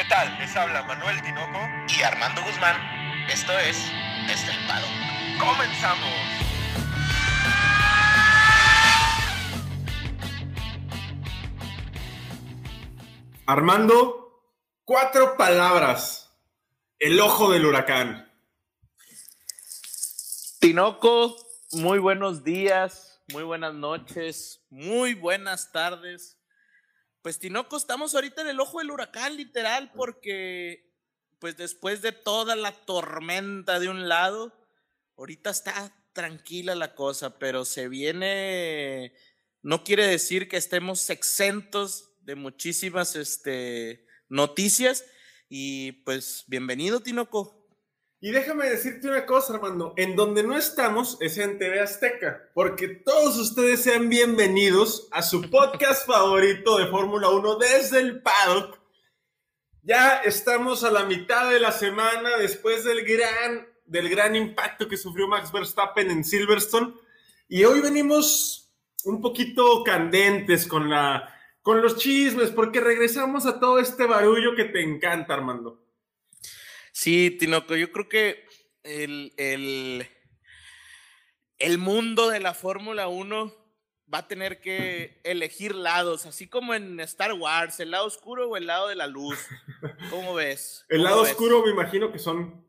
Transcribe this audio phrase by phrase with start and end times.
[0.00, 0.34] ¿Qué tal?
[0.38, 1.58] Les habla Manuel Tinoco
[1.94, 2.74] y Armando Guzmán.
[3.28, 3.76] Esto es
[4.30, 4.86] Estelpado.
[5.38, 6.08] ¡Comenzamos!
[13.44, 14.42] Armando,
[14.86, 16.34] cuatro palabras.
[16.98, 18.26] El ojo del huracán.
[20.60, 21.36] Tinoco,
[21.72, 26.39] muy buenos días, muy buenas noches, muy buenas tardes.
[27.22, 30.90] Pues Tinoco, estamos ahorita en el ojo del huracán, literal, porque
[31.38, 34.58] pues después de toda la tormenta de un lado,
[35.18, 39.12] ahorita está tranquila la cosa, pero se viene,
[39.60, 45.04] no quiere decir que estemos exentos de muchísimas este, noticias.
[45.50, 47.59] Y pues bienvenido, Tinoco.
[48.22, 49.94] Y déjame decirte una cosa, Armando.
[49.96, 55.48] En donde no estamos es en TV Azteca, porque todos ustedes sean bienvenidos a su
[55.48, 58.78] podcast favorito de Fórmula 1 desde el paddock.
[59.82, 64.98] Ya estamos a la mitad de la semana después del gran, del gran impacto que
[64.98, 66.92] sufrió Max Verstappen en Silverstone.
[67.48, 68.70] Y hoy venimos
[69.04, 74.66] un poquito candentes con, la, con los chismes, porque regresamos a todo este barullo que
[74.66, 75.80] te encanta, Armando.
[76.92, 78.44] Sí, Tinoco, yo creo que
[78.82, 80.08] el, el,
[81.58, 83.54] el mundo de la Fórmula 1
[84.12, 88.56] va a tener que elegir lados, así como en Star Wars, el lado oscuro o
[88.56, 89.38] el lado de la luz.
[90.10, 90.84] ¿Cómo ves?
[90.88, 91.32] El ¿Cómo lado ves?
[91.32, 92.68] oscuro me imagino que son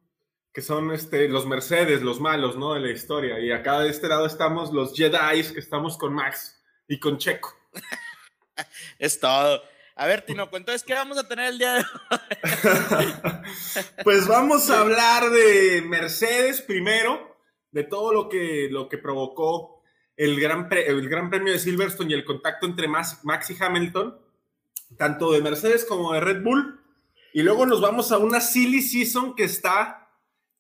[0.54, 2.74] que son este, los Mercedes, los malos, ¿no?
[2.74, 3.40] De la historia.
[3.40, 7.56] Y acá de este lado estamos los Jedi, que estamos con Max y con Checo.
[9.00, 9.64] Es todo.
[9.96, 13.14] A ver, Tinoco, entonces, ¿qué vamos a tener el día de hoy?
[14.04, 17.38] pues vamos a hablar de Mercedes primero,
[17.72, 19.84] de todo lo que, lo que provocó
[20.16, 23.58] el gran, pre- el gran Premio de Silverstone y el contacto entre Max, Max y
[23.62, 24.20] Hamilton,
[24.98, 26.80] tanto de Mercedes como de Red Bull.
[27.34, 30.10] Y luego nos vamos a una silly season que está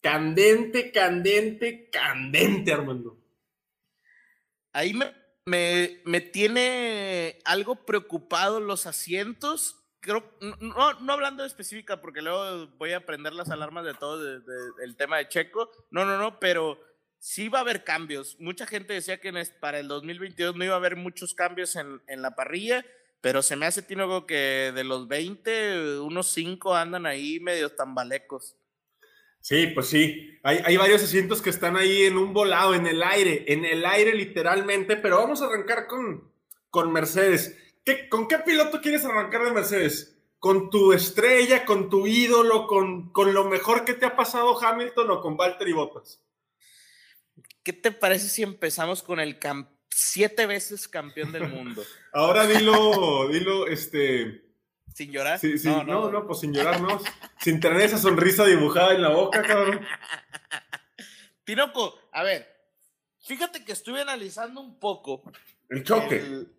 [0.01, 3.17] candente, candente, candente, Armando.
[4.73, 5.11] Ahí me,
[5.51, 9.77] me, tiene algo preocupado los asientos.
[9.99, 10.23] Creo,
[10.59, 14.95] no, no hablando de específica, porque luego voy a prender las alarmas de todo del
[14.95, 15.69] tema de Checo.
[15.91, 16.79] No, no, no, pero
[17.19, 18.35] sí va a haber cambios.
[18.39, 22.21] Mucha gente decía que para el 2022 no iba a haber muchos cambios en, en
[22.21, 22.83] la parrilla,
[23.19, 28.55] pero se me hace, Tinoco, que de los 20, unos 5 andan ahí medio tambalecos.
[29.41, 30.39] Sí, pues sí.
[30.43, 33.85] Hay, hay varios asientos que están ahí en un volado, en el aire, en el
[33.85, 36.31] aire literalmente, pero vamos a arrancar con,
[36.69, 37.57] con Mercedes.
[37.83, 40.17] ¿Qué, ¿Con qué piloto quieres arrancar de Mercedes?
[40.39, 45.11] ¿Con tu estrella, con tu ídolo, con, con lo mejor que te ha pasado Hamilton
[45.11, 46.19] o con Valtteri Bottas?
[47.63, 49.37] ¿Qué te parece si empezamos con el
[49.89, 51.83] siete veces campeón del mundo?
[52.13, 54.50] Ahora dilo, dilo, este...
[54.93, 55.39] ¿Sin llorar?
[55.39, 56.99] Sí, sí, no, no, pues sin llorar, no.
[57.39, 59.81] sin tener esa sonrisa dibujada en la boca, cabrón.
[61.43, 62.47] Tinoco, a ver,
[63.19, 65.23] fíjate que estuve analizando un poco
[65.69, 66.17] El choque.
[66.17, 66.51] el,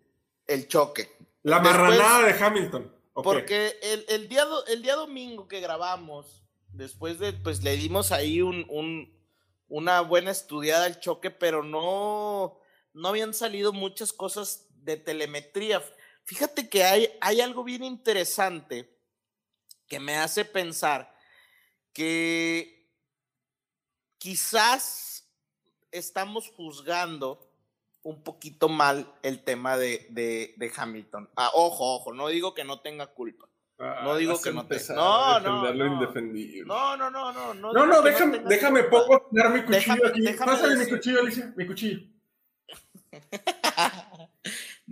[0.47, 1.09] el choque.
[1.43, 2.93] la después- marranada de Hamilton.
[3.13, 8.11] Porque el, el día, do- el día domingo que grabamos, después de, pues le dimos
[8.11, 9.13] ahí un, un-
[9.67, 12.59] una buena estudiada al choque, pero no,
[12.93, 15.81] no habían salido muchas cosas de telemetría.
[16.25, 18.89] Fíjate que hay, hay algo bien interesante
[19.87, 21.13] que me hace pensar
[21.91, 22.89] que
[24.17, 25.29] quizás
[25.91, 27.49] estamos juzgando
[28.03, 31.29] un poquito mal el tema de, de- de Hamilton.
[31.35, 33.47] Ah, ojo, ojo, no digo que no tenga culpa.
[33.79, 35.85] No digo que no te- empezar no, no, no.
[35.95, 36.63] indefendible.
[36.65, 37.53] No, no, no, no.
[37.53, 40.21] No, No, déjame, tenga déjame poco dar mi cuchillo Déjame- aquí.
[40.21, 41.99] déjame Pásale mi cuchillo, Alicia, mi cuchillo.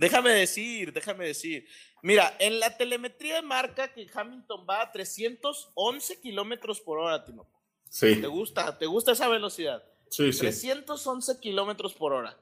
[0.01, 1.67] déjame decir, déjame decir.
[2.01, 7.61] Mira, en la telemetría marca que Hamilton va a 311 kilómetros por hora, Tinoco.
[7.87, 8.77] Sí, ¿Te gusta?
[8.77, 9.83] ¿Te gusta esa velocidad?
[10.09, 10.39] sí, sí.
[10.39, 12.35] 311 kilómetros por hora.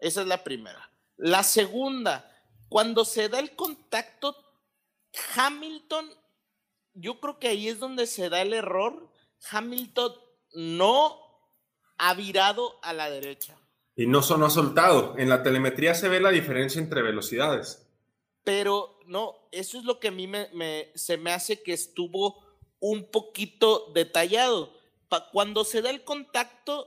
[0.00, 0.90] Esa es la primera.
[1.16, 2.28] La segunda,
[2.68, 4.36] cuando se da el contacto,
[5.36, 6.12] Hamilton,
[6.94, 9.08] yo creo que ahí es donde se da el error.
[9.50, 10.14] Hamilton
[10.54, 11.20] no
[11.96, 13.56] ha virado a la derecha.
[13.98, 15.18] Y no, no ha soltado.
[15.18, 17.84] En la telemetría se ve la diferencia entre velocidades.
[18.44, 22.40] Pero no, eso es lo que a mí me, me- se me hace que estuvo
[22.78, 24.72] un poquito detallado.
[25.32, 26.86] Cuando se da el contacto,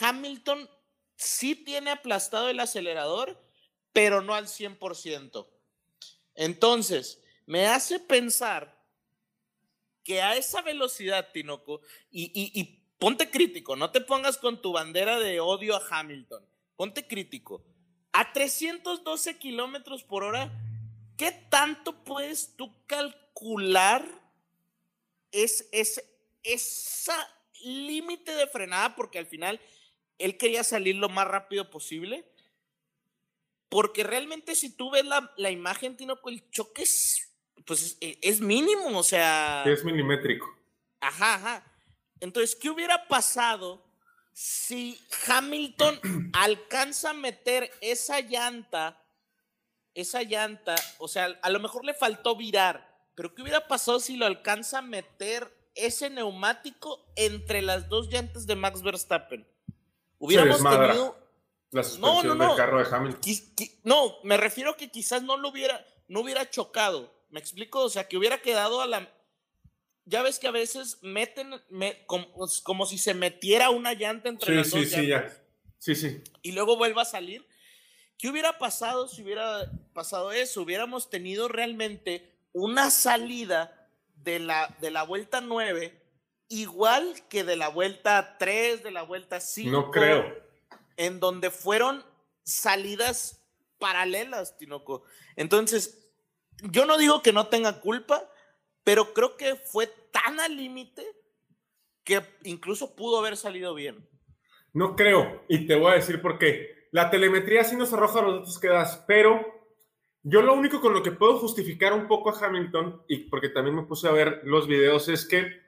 [0.00, 0.66] Hamilton
[1.14, 3.38] sí tiene aplastado el acelerador,
[3.92, 5.46] pero no al 100%.
[6.36, 8.82] Entonces, me hace pensar
[10.02, 15.38] que a esa velocidad, Tinoco, y ponte crítico, no te pongas con tu bandera de
[15.38, 16.42] odio a Hamilton,
[16.74, 17.62] ponte crítico.
[18.14, 20.50] A 312 kilómetros por hora,
[21.18, 24.06] ¿qué tanto puedes tú calcular
[25.32, 26.02] es, es
[26.42, 27.14] esa
[27.62, 29.60] límite de frenada porque al final
[30.16, 32.24] él quería salir lo más rápido posible.
[33.68, 37.36] Porque realmente si tú ves la, la imagen, Tino, el choque es,
[37.66, 39.62] pues es, es mínimo, o sea...
[39.66, 40.58] Es milimétrico.
[41.00, 41.73] Ajá, ajá.
[42.20, 43.84] Entonces, ¿qué hubiera pasado
[44.32, 46.00] si Hamilton
[46.32, 49.00] alcanza a meter esa llanta,
[49.94, 54.16] esa llanta, o sea, a lo mejor le faltó virar, pero ¿qué hubiera pasado si
[54.16, 59.48] lo alcanza a meter ese neumático entre las dos llantas de Max Verstappen?
[60.18, 61.16] Hubiéramos tenido
[61.70, 63.20] la suspensión del carro de Hamilton.
[63.84, 67.12] no, me refiero que quizás no lo hubiera, no hubiera chocado.
[67.30, 67.82] ¿Me explico?
[67.82, 69.12] O sea, que hubiera quedado a la.
[70.06, 71.50] Ya ves que a veces meten
[72.36, 75.34] pues, como, si se metiera una llanta entre las dos sí, Ya.
[75.78, 76.22] Sí, sí.
[76.42, 77.46] Y luego vuelva a salir.
[78.18, 80.62] ¿Qué hubiera pasado si hubiera pasado eso?
[80.62, 86.04] Hubiéramos tenido realmente una salida de la, de la vuelta 9
[86.48, 89.70] igual que de la vuelta 3, de la vuelta 5.
[89.70, 90.24] No creo.
[90.96, 92.04] En donde fueron
[92.44, 93.42] salidas
[93.78, 95.02] paralelas, Tinoco.
[95.36, 96.06] Entonces,
[96.62, 98.30] yo no digo que no tenga culpa,
[98.84, 101.04] pero creo que fue tan al límite
[102.04, 104.08] que incluso pudo haber salido bien.
[104.72, 106.88] No creo, y te voy a decir por qué.
[106.92, 109.42] La telemetría sí nos arroja los datos que das, pero
[110.22, 113.76] yo lo único con lo que puedo justificar un poco a Hamilton, y porque también
[113.76, 115.64] me puse a ver los videos, es que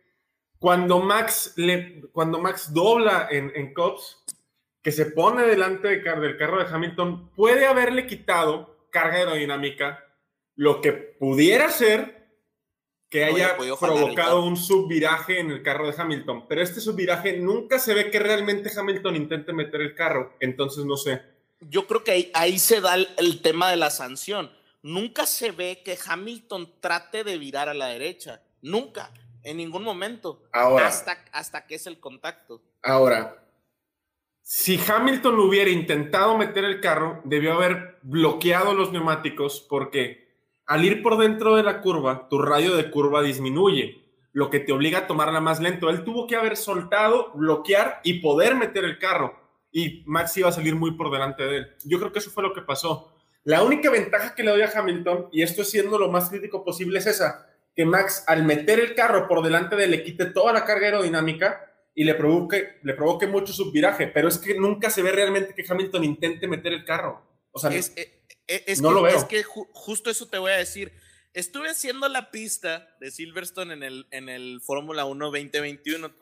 [0.58, 4.24] cuando Max, le, cuando Max dobla en, en Cops,
[4.82, 10.02] que se pone delante del carro de Hamilton, puede haberle quitado carga aerodinámica,
[10.54, 12.15] lo que pudiera ser
[13.08, 16.46] que haya provocado un subviraje en el carro de Hamilton.
[16.48, 20.96] Pero este subviraje nunca se ve que realmente Hamilton intente meter el carro, entonces no
[20.96, 21.22] sé.
[21.60, 24.50] Yo creo que ahí, se da el tema de la sanción.
[24.82, 28.42] Nunca se ve que Hamilton trate de virar a la derecha.
[28.62, 29.10] Nunca
[29.46, 30.42] en ningún momento.
[30.52, 30.88] Ahora.
[30.88, 32.62] Hasta, hasta que es el contacto.
[32.82, 33.42] Ahora,
[34.42, 40.25] si Hamilton hubiera intentado meter el carro, debió haber bloqueado los neumáticos porque
[40.66, 44.72] al ir por dentro de la curva, tu radio de curva disminuye, lo que te
[44.72, 45.88] obliga a tomarla más lento.
[45.88, 49.34] Él tuvo que haber soltado, bloquear y poder meter el carro.
[49.72, 51.66] Y Max iba a salir muy por delante de él.
[51.84, 53.12] Yo creo que eso fue lo que pasó.
[53.44, 56.98] La única ventaja que le doy a Hamilton, y esto siendo lo más crítico posible,
[56.98, 57.46] es esa
[57.76, 60.86] que Max al meter el carro por delante de él le quite toda la carga
[60.86, 65.54] aerodinámica y le provoque, le provoque mucho subviraje, pero es que nunca se ve realmente
[65.54, 67.22] que Hamilton intente meter el carro.
[67.52, 68.15] O sea, eh,
[68.48, 69.16] eh, no que, lo veo.
[69.16, 70.92] Es que justo eso te voy a decir.
[71.32, 76.14] Estuve haciendo la pista de Silverstone en el, en el Fórmula 1 2021,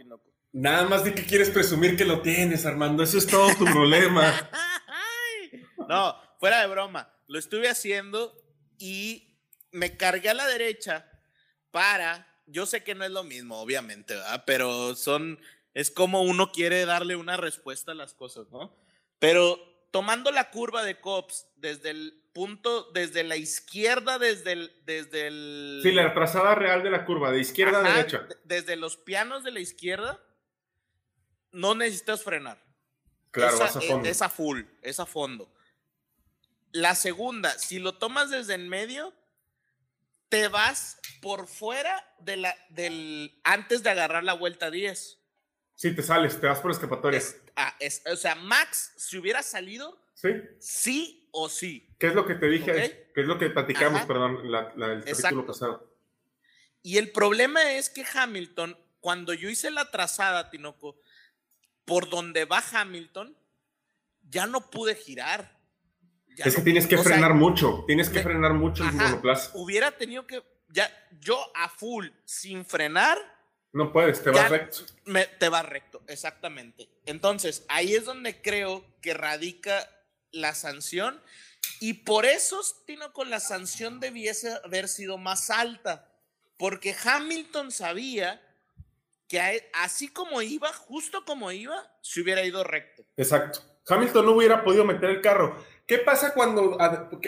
[0.53, 3.03] Nada más de que quieres presumir que lo tienes, Armando.
[3.03, 4.51] Eso es todo tu problema.
[5.89, 7.13] no, fuera de broma.
[7.27, 8.41] Lo estuve haciendo
[8.79, 9.37] y
[9.73, 11.11] me cargué a la derecha
[11.71, 14.45] para, yo sé que no es lo mismo, obviamente, ¿verdad?
[14.47, 15.41] Pero son,
[15.75, 18.77] es como uno quiere darle una respuesta a las cosas, ¿no?
[19.19, 19.59] Pero
[19.95, 24.73] tomando la curva de Cops desde el punto, desde la izquierda, desde el...
[24.85, 28.27] Desde el sí, la trazada real de la curva, de izquierda a derecha.
[28.43, 30.21] Desde los pianos de la izquierda,
[31.53, 32.61] no necesitas frenar.
[33.31, 34.09] Claro, esa, vas a fondo.
[34.09, 35.55] Es a full, es a fondo.
[36.73, 39.15] La segunda, si lo tomas desde en medio,
[40.29, 45.21] te vas por fuera de la, del, antes de agarrar la vuelta 10.
[45.75, 47.21] Sí, te sales, te vas por escapatoria.
[47.57, 47.77] ah,
[48.13, 51.95] o sea, Max, si hubiera salido, sí, sí o sí.
[51.99, 53.11] ¿Qué es lo que te dije?
[53.15, 55.93] ¿Qué es lo que platicamos, perdón, la, el capítulo pasado?
[56.83, 61.01] Y el problema es que Hamilton, cuando yo hice la trazada, Tinoco,
[61.85, 63.37] por donde va Hamilton,
[64.23, 65.55] ya no pude girar
[66.37, 69.51] es que tienes que frenar mucho, tienes que frenar mucho el monoplaza.
[69.55, 70.91] Hubiera tenido que, ya,
[71.21, 73.19] yo a full, sin frenar.
[73.75, 74.79] No puedes, te vas recto.
[75.05, 76.89] Me, te va recto, exactamente.
[77.07, 79.91] Entonces, ahí es donde creo que radica
[80.31, 81.21] la sanción.
[81.81, 86.09] Y por eso, Tino, con la sanción debiese haber sido más alta.
[86.57, 88.41] Porque Hamilton sabía
[89.27, 93.05] que así como iba, justo como iba, se hubiera ido recto.
[93.17, 93.59] Exacto.
[93.89, 95.57] Hamilton no hubiera podido meter el carro.
[95.85, 96.79] ¿Qué pasa cuando,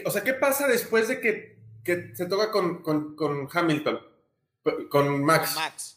[0.05, 4.01] o sea, qué pasa después de que, se toca con, Hamilton,
[4.89, 5.57] con Max?
[5.57, 5.96] Max?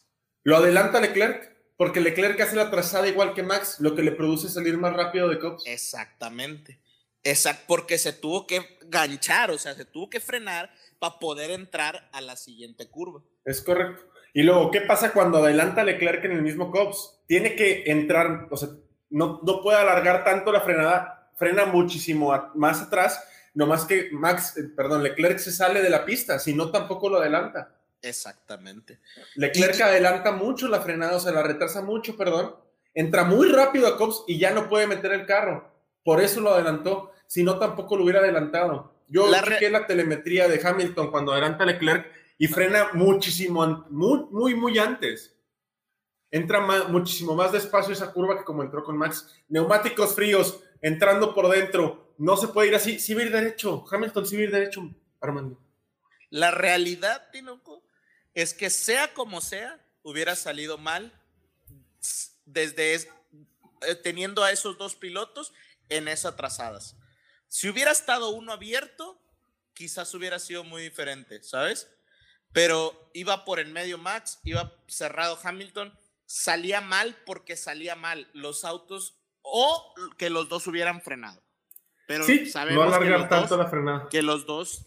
[0.49, 1.55] ¿Lo adelanta Leclerc?
[1.77, 5.29] Porque Leclerc hace la trazada igual que Max, lo que le produce salir más rápido
[5.29, 5.61] de Cops.
[5.67, 6.81] Exactamente.
[7.23, 12.09] Exacto, porque se tuvo que ganchar, o sea, se tuvo que frenar para poder entrar
[12.11, 13.21] a la siguiente curva.
[13.45, 14.03] Es correcto.
[14.33, 17.19] Y luego, ¿qué pasa cuando adelanta Leclerc en el mismo Cops?
[17.27, 18.69] Tiene que entrar, o sea,
[19.11, 24.63] no, no puede alargar tanto la frenada frena muchísimo más atrás, nomás que Max, eh,
[24.75, 27.78] perdón, Leclerc se sale de la pista, si no tampoco lo adelanta.
[28.01, 28.99] Exactamente.
[29.35, 32.55] Leclerc adelanta mucho la frenada, o sea, la retrasa mucho, perdón.
[32.93, 35.71] Entra muy rápido a Cops y ya no puede meter el carro.
[36.03, 37.11] Por eso lo adelantó.
[37.27, 38.93] Si no, tampoco lo hubiera adelantado.
[39.07, 44.55] Yo La chequé la telemetría de Hamilton cuando adelanta Leclerc y frena muchísimo, muy, muy,
[44.55, 45.35] muy antes.
[46.31, 49.35] Entra muchísimo más despacio esa curva que como entró con Max.
[49.47, 52.13] Neumáticos fríos, entrando por dentro.
[52.17, 52.99] No se puede ir así.
[52.99, 53.83] Sí va a ir derecho.
[53.91, 54.89] Hamilton sí va a ir derecho,
[55.19, 55.59] Armando.
[56.29, 57.83] La realidad, Tinoco,
[58.33, 61.11] es que sea como sea, hubiera salido mal
[62.45, 63.07] desde es-
[63.87, 65.53] eh, teniendo a esos dos pilotos
[65.89, 66.95] en esas trazadas.
[67.47, 69.19] Si hubiera estado uno abierto,
[69.73, 71.89] quizás hubiera sido muy diferente, ¿sabes?
[72.51, 78.65] Pero iba por el medio Max, iba cerrado Hamilton, salía mal porque salía mal los
[78.65, 81.41] autos o que los dos hubieran frenado.
[82.07, 84.09] Pero Sí, no sabemos que alargar tanto dos- la frenada.
[84.09, 84.85] que los dos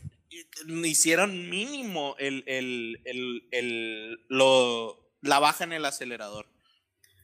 [0.84, 6.46] hicieron mínimo el, el, el, el- lo, la baja en el acelerador.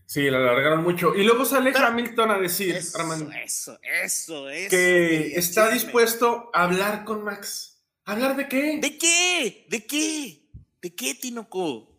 [0.06, 1.14] Sí, la alargaron mucho.
[1.14, 4.70] Y luego sale Pero- Hamilton a decir, Eso, Armando, eso, eso, eso.
[4.70, 7.82] que está dispuesto a hablar con Max.
[8.06, 8.78] ¿Hablar de qué?
[8.80, 9.66] ¿De qué?
[9.68, 10.48] ¿De qué?
[10.80, 11.94] ¿De qué, Tinoco?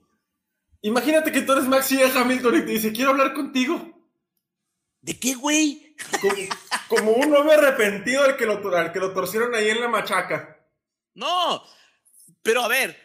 [0.81, 3.95] Imagínate que tú eres Max y llega Hamilton y te dice, quiero hablar contigo.
[5.01, 5.95] ¿De qué, güey?
[6.21, 6.33] Como,
[6.87, 10.58] como un hombre arrepentido al que, lo, al que lo torcieron ahí en la machaca.
[11.19, 11.65] No,
[12.41, 12.97] pero a ver,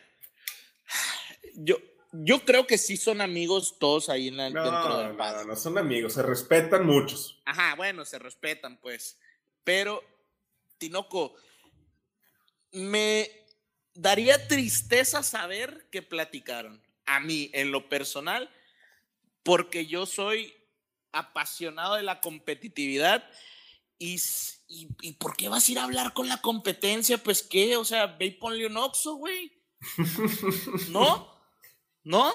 [1.54, 1.76] yo,
[2.12, 5.56] yo creo que sí son amigos todos ahí en la, No, dentro del no, no,
[5.56, 7.42] son amigos, se respetan muchos.
[7.44, 9.18] Ajá, bueno, se respetan, pues.
[9.64, 10.00] Pero,
[10.78, 11.34] Tinoco,
[12.70, 13.28] me
[13.94, 16.80] daría tristeza saber que platicaron.
[17.06, 18.48] A mí, en lo personal,
[19.42, 20.54] porque yo soy
[21.10, 23.28] apasionado de la competitividad.
[24.06, 27.18] Y, por qué vas a ir a hablar con la competencia?
[27.18, 29.52] Pues qué, o sea, ve y ponle un oxo, güey.
[30.90, 31.28] ¿No?
[32.02, 32.32] ¿No?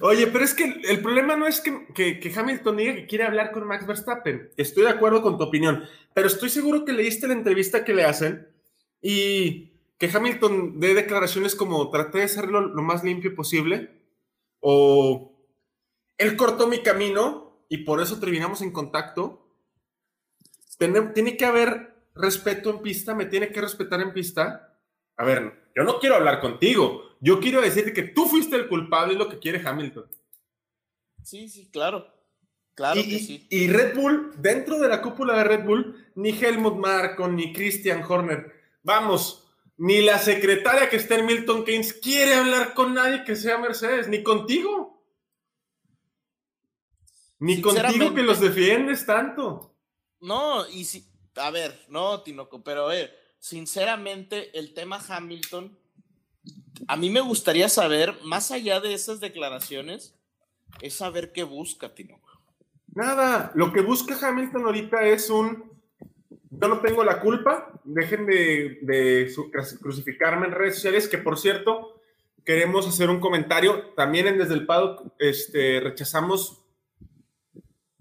[0.00, 3.24] Oye, pero es que el problema no es que, que- que Hamilton diga que quiere
[3.24, 4.50] hablar con Max Verstappen.
[4.56, 8.04] Estoy de acuerdo con tu opinión, pero estoy seguro que leíste la entrevista que le
[8.04, 8.48] hacen
[9.02, 14.00] y que Hamilton dé declaraciones como traté de hacerlo lo más limpio posible
[14.60, 15.36] o
[16.16, 19.39] él cortó mi camino y por eso terminamos en contacto.
[20.80, 24.78] Tiene, tiene que haber respeto en pista, me tiene que respetar en pista.
[25.18, 27.18] A ver, yo no quiero hablar contigo.
[27.20, 30.06] Yo quiero decirte que tú fuiste el culpable, es lo que quiere Hamilton.
[31.22, 32.10] Sí, sí, claro.
[32.74, 33.46] Claro y, que sí.
[33.50, 38.02] y Red Bull, dentro de la cúpula de Red Bull, ni Helmut Marko, ni Christian
[38.02, 38.50] Horner,
[38.82, 43.58] vamos, ni la secretaria que está en Milton Keynes quiere hablar con nadie que sea
[43.58, 45.04] Mercedes, ni contigo.
[47.38, 49.70] Ni contigo que los defiendes tanto.
[50.20, 55.76] No, y si, a ver, no, Tinoco, pero ver, sinceramente, el tema Hamilton,
[56.86, 60.14] a mí me gustaría saber, más allá de esas declaraciones,
[60.80, 62.28] es saber qué busca, Tinoco.
[62.94, 65.70] Nada, lo que busca Hamilton ahorita es un
[66.50, 69.32] yo no tengo la culpa, dejen de,
[69.80, 72.00] crucificarme en redes sociales, que por cierto,
[72.44, 76.64] queremos hacer un comentario, también en Desde el Paddock este, rechazamos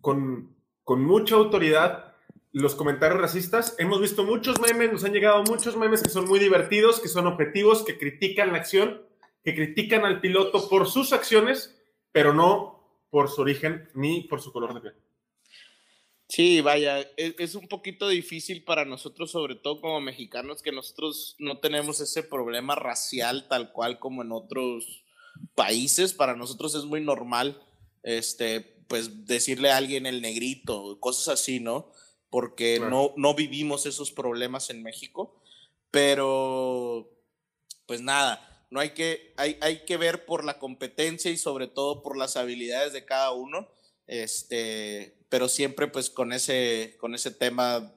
[0.01, 2.08] con, con mucha autoridad
[2.51, 6.39] los comentarios racistas, hemos visto muchos memes, nos han llegado muchos memes que son muy
[6.39, 9.05] divertidos, que son objetivos, que critican la acción,
[9.43, 11.79] que critican al piloto por sus acciones,
[12.11, 14.95] pero no por su origen ni por su color de piel.
[16.27, 21.35] Sí, vaya, es, es un poquito difícil para nosotros, sobre todo como mexicanos, que nosotros
[21.39, 25.03] no tenemos ese problema racial tal cual como en otros
[25.55, 26.13] países.
[26.13, 27.63] Para nosotros es muy normal,
[28.03, 31.91] este, pues decirle a alguien el negrito, cosas así, ¿no?
[32.29, 32.89] Porque Claro.
[32.91, 35.41] no, no vivimos esos problemas en México.
[35.91, 37.09] Pero,
[37.85, 42.03] pues nada, no hay que, hay, hay que ver por la competencia y sobre todo
[42.03, 43.67] por las habilidades de cada uno.
[44.05, 47.93] Este, pero siempre pues con ese, con ese tema,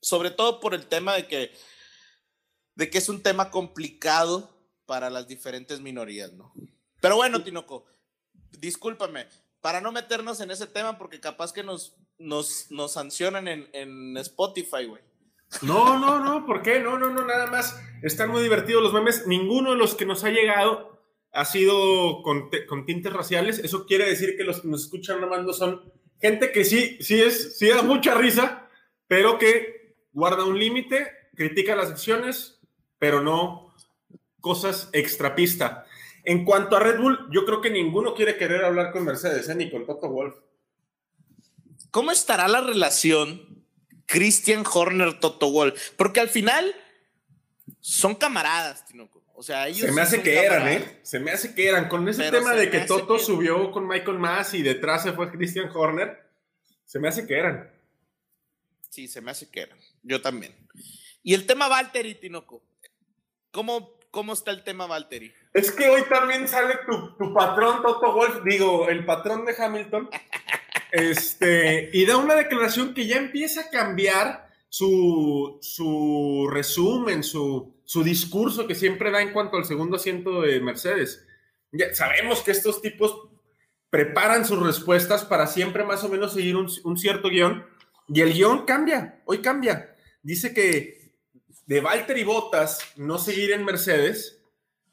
[0.00, 1.52] sobre todo por el tema de que,
[2.74, 6.52] de que es un tema complicado para las diferentes minorías, ¿no?
[7.00, 7.86] Pero bueno, Tinoco,
[8.52, 9.26] discúlpame,
[9.60, 14.16] para no meternos en ese tema, porque capaz que nos, nos, nos sancionan en, en
[14.18, 15.02] Spotify, güey.
[15.62, 16.80] No, no, no, ¿por qué?
[16.80, 17.80] No, no, no, nada más.
[18.02, 19.26] Están muy divertidos los memes.
[19.26, 21.00] Ninguno de los que nos ha llegado
[21.32, 23.58] ha sido con, con tintes raciales.
[23.58, 27.20] Eso quiere decir que los que nos escuchan nomás no son gente que sí, sí
[27.20, 28.68] es, sí da mucha risa,
[29.06, 32.60] pero que guarda un límite, critica las acciones,
[32.98, 33.74] pero no
[34.40, 35.86] cosas extrapista.
[36.24, 39.54] En cuanto a Red Bull, yo creo que ninguno quiere querer hablar con Mercedes, ¿eh?
[39.54, 40.34] ni con Toto Wolf.
[41.90, 43.64] ¿Cómo estará la relación
[44.06, 45.90] Christian Horner Toto Wolff?
[45.96, 46.74] Porque al final
[47.80, 49.24] son camaradas, Tinoco.
[49.34, 50.66] O sea, ellos Se me hace que eran.
[50.68, 51.00] ¿eh?
[51.02, 51.88] Se me hace que eran.
[51.88, 55.12] Con ese Pero tema de que Toto que- subió con Michael Mass y detrás se
[55.12, 56.26] fue Christian Horner,
[56.86, 57.70] se me hace que eran.
[58.88, 59.78] Sí, se me hace que eran.
[60.02, 60.54] Yo también.
[61.22, 62.62] Y el tema Valtteri, Tinoco.
[63.50, 65.32] ¿Cómo, cómo está el tema Valtteri?
[65.52, 70.08] Es que hoy también sale tu, tu patrón Toto Wolf, digo, el patrón de Hamilton,
[70.92, 78.02] este, y da una declaración que ya empieza a cambiar su, su resumen, su, su
[78.02, 81.24] discurso que siempre da en cuanto al segundo asiento de Mercedes.
[81.72, 83.28] Ya sabemos que estos tipos
[83.90, 87.64] preparan sus respuestas para siempre más o menos seguir un, cierto guion,
[88.08, 89.94] y el guion cambia, hoy cambia.
[90.22, 91.14] Dice que
[91.66, 94.42] de Valtteri Bottas no seguir en Mercedes,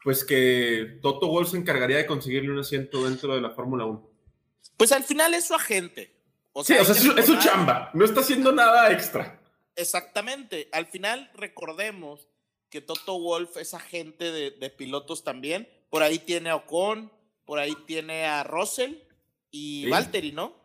[0.03, 4.12] pues que Toto Wolff se encargaría de conseguirle un asiento dentro de la Fórmula 1.
[4.77, 6.13] Pues al final es su agente.
[6.53, 9.39] O Sí, o sea, es, su- es su recordar- chamba, no está haciendo nada extra.
[9.75, 10.69] Exactamente.
[10.71, 12.27] Al final recordemos
[12.69, 15.67] que Toto Wolf es agente de, de pilotos también.
[15.89, 17.11] Por ahí tiene a Ocon,
[17.45, 18.95] por ahí tiene a Russell
[19.51, 19.89] y Sí.
[19.89, 20.55] Valtteri, ¿no?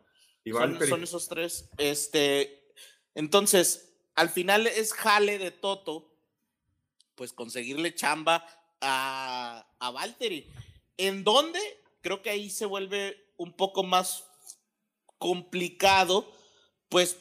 [0.44, 0.90] Y Son, Valtteri.
[0.90, 1.68] son esos tres.
[1.78, 2.70] Este,
[3.14, 6.14] entonces, al final es jale de Toto,
[7.14, 8.46] pues conseguirle chamba
[8.80, 10.48] a, a Valtteri.
[10.96, 11.60] ¿En dónde?
[12.00, 14.28] Creo que ahí se vuelve un poco más
[15.16, 16.30] complicado,
[16.90, 17.18] pues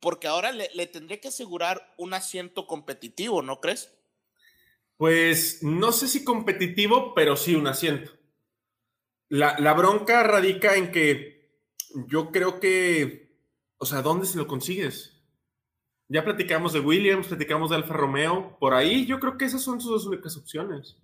[0.00, 3.96] porque ahora le, tendría que asegurar un asiento competitivo, ¿no crees?
[4.96, 8.12] Pues no sé si competitivo, pero sí un asiento.
[9.28, 11.56] La, la bronca radica en que
[12.08, 13.38] yo creo que,
[13.78, 15.22] o sea, ¿dónde se lo consigues?
[16.08, 19.80] Ya platicamos de Williams, platicamos de Alfa Romeo, por ahí yo creo que esas son
[19.80, 20.98] sus dos únicas opciones.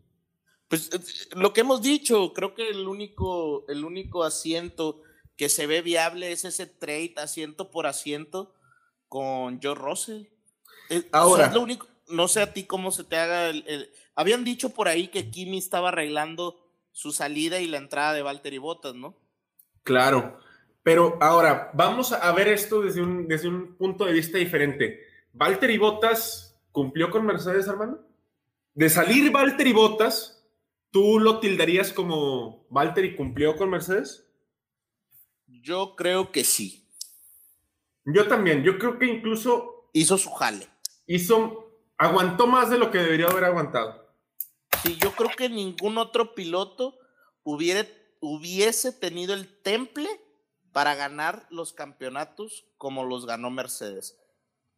[0.69, 1.01] Pues eh,
[1.37, 5.03] lo que hemos dicho, creo que el único, el único asiento
[5.37, 8.55] que se ve viable es ese trade asiento por asiento
[9.09, 10.27] con Joe Russell.
[10.91, 11.47] Eh, o sea, Ahora.
[11.47, 14.71] es lo único, no sé a ti cómo se te haga el, el- Habían dicho
[14.71, 16.59] por ahí que Kimi estaba arreglando
[16.91, 19.17] su salida y la entrada de Valtteri Bottas, ¿no?
[19.85, 20.41] Claro,
[20.83, 25.01] pero ahora vamos a ver esto desde un, desde un punto de vista diferente.
[25.33, 28.05] ¿Valtteri Bottas cumplió con Mercedes, Armando?
[28.75, 30.38] De salir Valtteri Bottas,
[30.91, 34.27] ¿tú lo tildarías como Valtteri cumplió con Mercedes?
[35.47, 36.87] Yo creo que sí.
[38.05, 40.69] Yo también, yo creo que incluso Hizo su jale.
[41.07, 44.07] hizo, aguantó más de lo que debería haber aguantado.
[44.83, 46.99] Sí, yo creo que ningún otro piloto
[47.43, 47.87] hubiera,
[48.21, 50.09] hubiese tenido el temple
[50.73, 54.19] para ganar los campeonatos como los ganó Mercedes.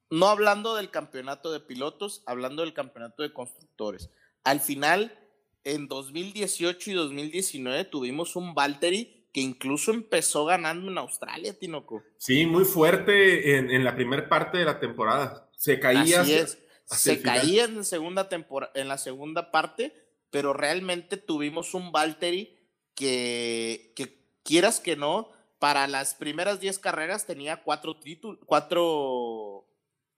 [0.09, 4.11] No hablando del campeonato de pilotos, hablando del campeonato de constructores.
[4.43, 5.17] Al final,
[5.65, 12.03] en 2018 y 2019 tuvimos un Valtteri que incluso empezó ganando en Australia, Tinoco.
[12.19, 15.49] Sí, muy fuerte en, en la primera parte de la temporada.
[15.57, 16.23] Se caía.
[16.23, 16.59] Así es.
[16.87, 19.95] Se caía en segunda tempora- en la segunda parte,
[20.31, 22.57] pero realmente tuvimos un Valtteri
[22.97, 29.69] que, que quieras que no, para las primeras 10 carreras tenía cuatro títulos, cuatro,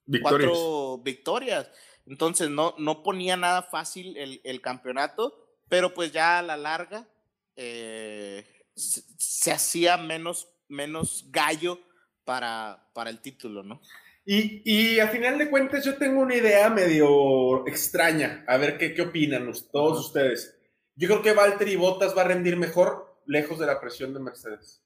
[0.07, 0.48] Victorias.
[0.50, 1.70] cuatro victorias.
[2.07, 5.38] Entonces no, no ponía nada fácil el, el campeonato,
[5.69, 7.09] pero pues ya a la larga
[7.57, 11.79] eh, se, se hacía menos, menos gallo
[12.25, 13.81] para, para el título, ¿no?
[14.25, 18.45] Y, y a final de cuentas yo tengo una idea medio extraña.
[18.47, 20.57] A ver qué, qué opinan us- todos ustedes.
[20.95, 24.81] Yo creo que Valtteri Bottas va a rendir mejor lejos de la presión de Mercedes.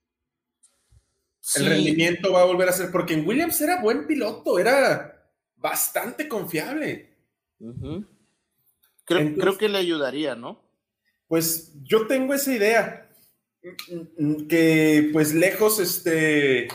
[1.55, 5.16] El rendimiento va a volver a ser, porque en Williams era buen piloto, era
[5.57, 7.17] bastante confiable.
[7.59, 10.63] Creo, Entonces- creo que le ayudaría, ¿no?
[11.29, 13.11] Pues yo tengo esa idea,
[14.49, 16.69] que pues lejos este,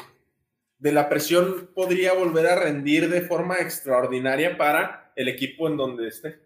[0.78, 6.08] de la presión podría volver a rendir de forma extraordinaria para el equipo en donde
[6.08, 6.42] esté.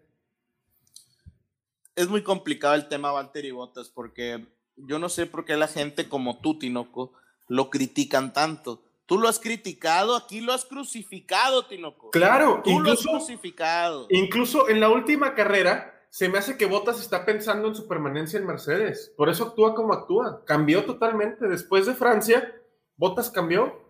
[1.96, 4.46] Es muy complicado el tema Valtteri Bottas porque
[4.76, 7.12] yo no sé por qué la gente como tú, Tinoco,
[7.48, 8.84] lo critican tanto.
[9.06, 12.10] Tú lo has criticado, aquí lo has crucificado, Tinoco.
[12.10, 14.06] Claro, Tú lo has incluso, crucificado.
[14.10, 18.38] incluso en la última carrera se me hace que Bottas está pensando en su permanencia
[18.38, 19.12] en Mercedes.
[19.16, 20.44] Por eso actúa como actúa.
[20.44, 21.46] Cambió totalmente.
[21.46, 22.52] Después de Francia,
[22.96, 23.80] Bottas cambió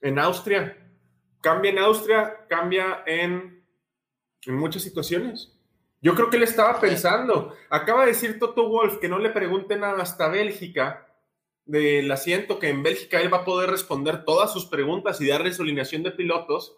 [0.00, 0.76] en Austria.
[1.40, 3.64] Cambia en Austria, cambia en,
[4.46, 5.56] en muchas situaciones.
[6.02, 7.54] Yo creo que él estaba pensando.
[7.70, 11.06] Acaba de decir Toto Wolf que no le pregunte nada hasta Bélgica
[11.64, 15.52] del asiento, que en Bélgica él va a poder responder todas sus preguntas y darle
[15.52, 16.76] su alineación de pilotos.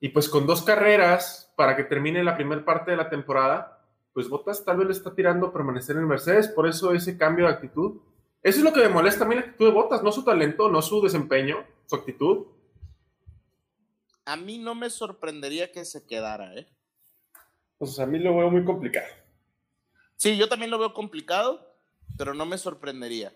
[0.00, 4.28] Y pues con dos carreras para que termine la primera parte de la temporada, pues
[4.28, 7.52] Bottas tal vez le está tirando a permanecer en Mercedes, por eso ese cambio de
[7.52, 8.00] actitud.
[8.42, 10.68] Eso es lo que me molesta a mí la actitud de Bottas, no su talento,
[10.68, 12.46] no su desempeño, su actitud.
[14.24, 16.68] A mí no me sorprendería que se quedara, ¿eh?
[17.78, 19.08] Pues a mí lo veo muy complicado.
[20.16, 21.74] Sí, yo también lo veo complicado,
[22.16, 23.32] pero no me sorprendería.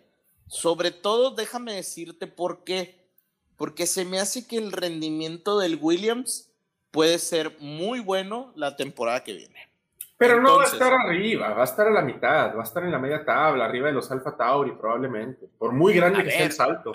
[0.48, 3.06] Sobre todo, déjame decirte por qué.
[3.56, 6.52] Porque se me hace que el rendimiento del Williams
[6.90, 9.68] puede ser muy bueno la temporada que viene.
[10.18, 12.82] Pero no va a estar arriba, va a estar a la mitad, va a estar
[12.82, 16.46] en la media tabla, arriba de los Alfa Tauri probablemente, por muy grande que sea
[16.46, 16.92] el salto.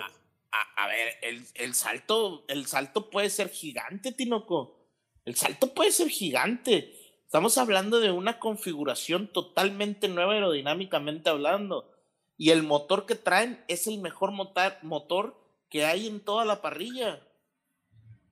[0.76, 4.76] A, ver, el, el, salto, el salto puede ser gigante, Tinoco.
[5.24, 6.94] El salto puede ser gigante.
[7.24, 11.91] Estamos hablando de una configuración totalmente nueva aerodinámicamente hablando.
[12.42, 15.36] Y el motor que traen es el mejor motor, motor
[15.68, 17.20] que hay en toda la parrilla.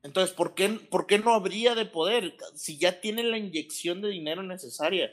[0.03, 4.09] Entonces, ¿por qué, ¿por qué no habría de poder si ya tienen la inyección de
[4.09, 5.13] dinero necesaria?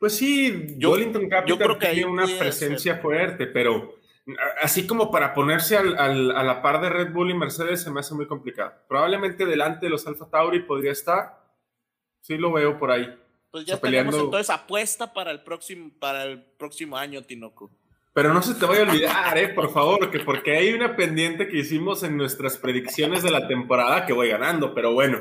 [0.00, 3.96] Pues sí, yo, yo creo que tiene una presencia fuerte, pero
[4.62, 8.00] así como para ponerse al, a la par de Red Bull y Mercedes se me
[8.00, 8.72] hace muy complicado.
[8.88, 11.38] Probablemente delante de los Alfa Tauri podría estar.
[12.22, 13.14] Sí lo veo por ahí.
[13.54, 17.70] Pues ya tenemos entonces apuesta para el próximo, para el próximo año, Tinoco.
[18.12, 21.46] Pero no se te vaya a olvidar, eh, por favor, que porque hay una pendiente
[21.46, 25.20] que hicimos en nuestras predicciones de la temporada que voy ganando, pero bueno.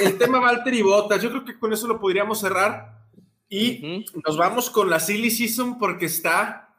[0.00, 3.00] El tema Walter y Botas, yo creo que con eso lo podríamos cerrar
[3.48, 6.76] y nos vamos con la silly season porque está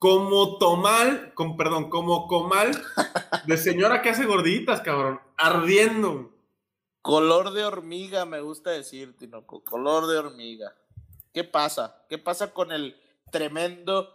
[0.00, 2.72] como tomal, con perdón, como comal
[3.46, 6.31] de señora que hace gorditas, cabrón, ardiendo.
[7.02, 10.74] Color de hormiga, me gusta decir, Tinoco, color de hormiga.
[11.34, 12.04] ¿Qué pasa?
[12.08, 12.96] ¿Qué pasa con el
[13.32, 14.08] tremendo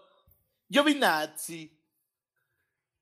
[0.69, 1.71] Giovinazzi.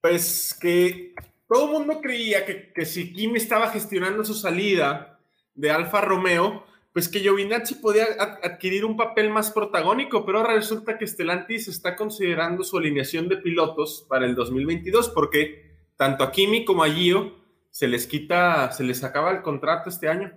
[0.00, 1.14] Pues que
[1.48, 5.20] todo el mundo creía que, que, si Kimi estaba gestionando su salida
[5.54, 8.06] de Alfa Romeo, pues que Giovinazzi podía
[8.42, 13.36] adquirir un papel más protagónico, pero ahora resulta que Stellantis está considerando su alineación de
[13.36, 17.45] pilotos para el 2022, porque tanto a Kimi como a Gio
[17.76, 20.32] se les quita, se les acaba el contrato este año.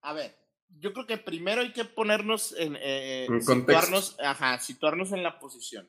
[0.00, 0.36] A ver,
[0.80, 5.88] yo creo que primero hay que ponernos en, eh, situarnos, ajá, situarnos en la posición.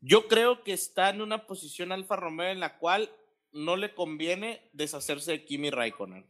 [0.00, 3.10] Yo creo que está en una posición Alfa Romeo en la cual
[3.50, 6.24] no le conviene deshacerse de Kimi Raikkonen.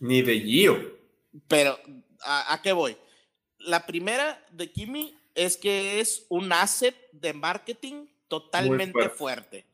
[0.00, 0.98] Ni de Gio.
[1.46, 1.78] Pero,
[2.24, 2.96] ¿a, qué voy?
[3.58, 9.67] La primera de Kimi es que es un asset de marketing totalmente fuerte.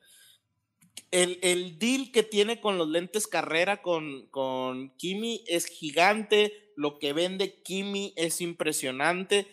[1.11, 6.99] El, el, deal que tiene con los lentes carrera con, con Kimi es gigante lo
[6.99, 9.47] que vende Kimi es impresionante.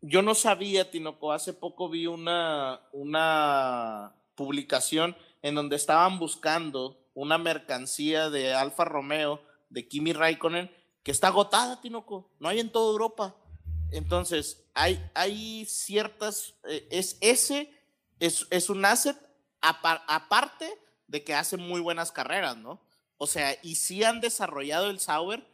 [0.00, 7.38] Yo no sabía, Tinoco, hace poco vi una, una publicación en donde estaban buscando una
[7.38, 10.70] mercancía de Alfa Romeo, de Kimi Raikkonen,
[11.02, 13.36] que está agotada, Tinoco, no hay en toda Europa.
[13.90, 17.70] Entonces, hay, hay ciertas, eh, es ese,
[18.18, 19.16] es, es un asset
[19.60, 20.70] aparte
[21.08, 22.80] de que hace muy buenas carreras, ¿no?
[23.18, 25.46] O sea, y sí han desarrollado el Sauber,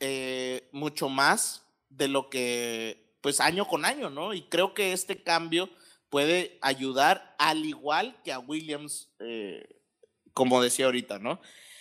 [0.00, 4.34] eh, mucho más de lo que, pues año con año, ¿no?
[4.34, 5.68] Y creo que este cambio
[6.08, 9.80] puede ayudar al igual que a Williams, eh,
[10.32, 11.40] como decía ahorita, ¿no?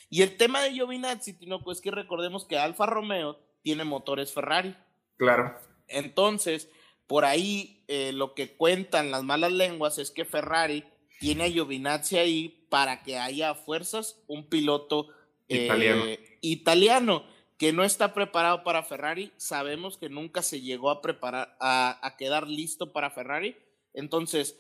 [0.10, 4.76] Y el tema de Giovinazzi, no, pues que recordemos que Alfa Romeo tiene motores Ferrari.
[5.18, 5.58] Claro.
[5.88, 6.70] Entonces,
[7.08, 10.84] por ahí eh, lo que cuentan las malas lenguas es que Ferrari
[11.20, 15.10] tiene a Giovinazzi ahí para que haya fuerzas un piloto
[15.50, 16.06] italiano.
[16.40, 17.26] italiano
[17.58, 22.48] que no está preparado para Ferrari, sabemos que nunca se llegó a preparar, a, quedar
[22.48, 23.58] listo para Ferrari.
[23.94, 24.56] Entonces,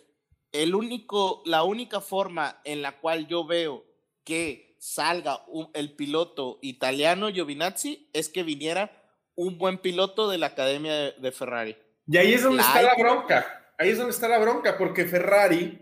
[0.52, 3.86] el único, la única forma en la cual yo veo
[4.26, 8.92] que salga el piloto italiano Giovinazzi es que viniera
[9.36, 11.78] un buen piloto de la academia de, Ferrari.
[12.08, 13.74] Y ahí es donde está la bronca.
[13.80, 15.80] Ahí es donde está la bronca, porque Ferrari,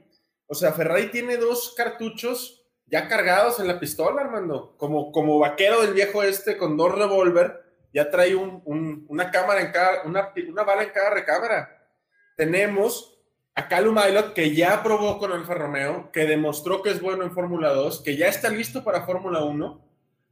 [0.50, 4.76] o sea, Ferrari tiene dos cartuchos ya cargados en la pistola, Armando.
[4.78, 10.04] Como, como vaquero del viejo este con dos revólver, ya trae una cámara en cada,
[10.04, 11.88] una, una, bala en cada recámara.
[12.36, 13.22] Tenemos
[13.54, 17.32] a Calum Aylot, que ya probó con Alfa Romeo, que demostró que es bueno en
[17.32, 19.86] Fórmula 2, que ya está listo para Fórmula 1,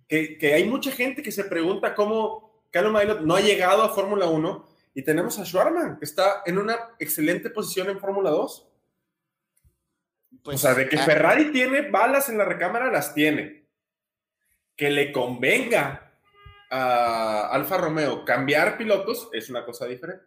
[0.08, 3.90] que, que, hay mucha gente que se pregunta cómo Calum Aylot no ha llegado a
[3.90, 8.68] Fórmula 1, y tenemos a Schwarman, que está en una excelente posición en Fórmula 2.
[10.48, 13.66] Pues, o sea, de que ah, Ferrari tiene balas en la recámara, las tiene.
[14.78, 16.14] Que le convenga
[16.70, 20.24] a Alfa Romeo cambiar pilotos es una cosa diferente.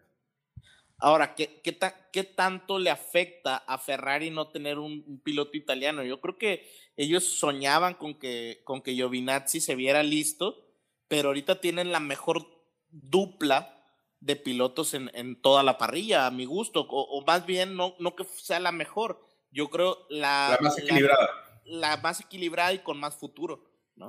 [0.98, 6.02] Ahora, ¿qué, qué, tanto le afecta a Ferrari no tener un, piloto italiano?
[6.02, 10.66] Yo creo que ellos soñaban con que, con que Giovinazzi se viera listo,
[11.08, 12.46] pero ahorita tienen la mejor
[12.90, 13.74] dupla
[14.20, 18.14] de pilotos en, toda la parrilla, a mi gusto, o, o, más bien no, no
[18.14, 21.30] que sea la mejor, yo creo la, la más equilibrada.
[21.64, 23.64] La, más equilibrada y con más futuro,
[23.96, 24.08] ¿no?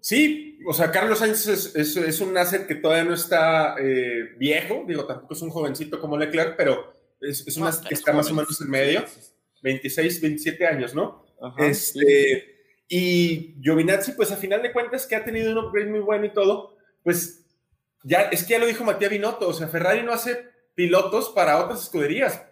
[0.00, 5.04] Sí, o sea, Carlos Sainz es, un asset que todavía no está eh, viejo, digo,
[5.04, 8.60] tampoco es un jovencito como Leclerc, pero es, un asset que está más o menos
[8.60, 9.04] en medio,
[9.62, 11.24] 26, 27 años, ¿no?
[11.58, 16.26] este, Y Giovinazzi, pues a final de cuentas que ha tenido un upgrade muy bueno
[16.26, 17.44] y todo, pues
[18.04, 21.64] ya, es que ya lo dijo Matías Binotto, o sea, Ferrari no hace pilotos para
[21.64, 22.44] otras escuderías,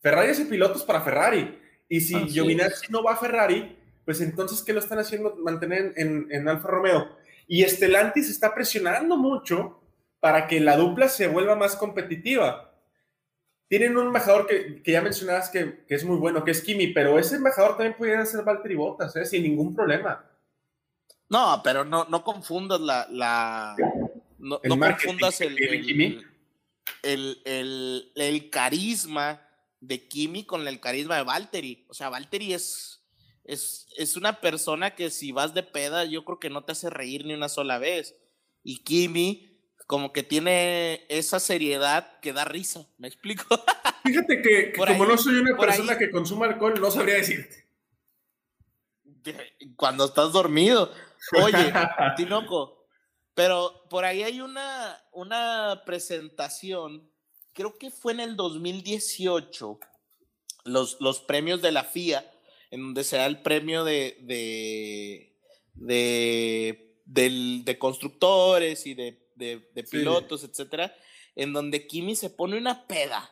[0.00, 1.58] Ferrari hace pilotos para Ferrari,
[1.88, 6.28] y si Giovinazzi no va a Ferrari, pues entonces, ¿qué lo están haciendo mantener en,
[6.30, 7.16] en Alfa Romeo?
[7.46, 9.80] Y Estelantis está presionando mucho
[10.20, 12.72] para que la dupla se vuelva más competitiva.
[13.68, 16.88] Tienen un embajador que, que ya mencionabas que, que, es muy bueno, que es Kimi,
[16.88, 19.24] pero ese embajador también pudiera ser Valtteri Bottas, ¿eh?
[19.24, 20.24] sin ningún problema.
[21.28, 23.06] No, pero no, no confundas la.
[23.10, 23.76] la
[24.38, 26.24] no, no confundas el el,
[27.02, 29.40] el, el, el, carisma
[29.80, 31.86] de Kimi con el carisma de Valtteri.
[31.88, 33.00] O sea, Valtteri es
[33.44, 37.24] es, una persona que si vas de peda, yo creo que no te hace reír
[37.24, 38.14] ni una sola vez.
[38.62, 43.44] Y Kimi, como que tiene esa seriedad que da risa, ¿me explico?
[44.04, 47.66] Fíjate que, como no soy una persona que consuma alcohol, no sabría decirte.
[49.76, 50.92] Cuando estás dormido.
[51.42, 51.72] Oye,
[52.16, 52.86] Tinoco,
[53.34, 57.09] pero por ahí hay una, una presentación,
[57.60, 59.78] creo que fue en el 2018,
[60.64, 62.24] los, los premios de la FIA
[62.70, 64.16] en donde se da el premio de,
[65.74, 69.20] de, de, constructores y de,
[69.90, 70.96] pilotos, etcétera,
[71.36, 73.30] en donde Kimi se pone una peda,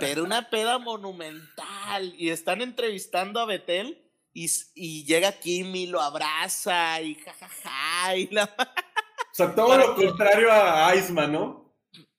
[0.00, 3.98] pero una peda monumental, y están entrevistando a Betel.
[4.34, 8.16] Y, y llega Kimi, lo abraza y jajaja.
[8.16, 8.48] y la...
[9.30, 11.61] O sea, todo lo contrario a Iceman, ¿no?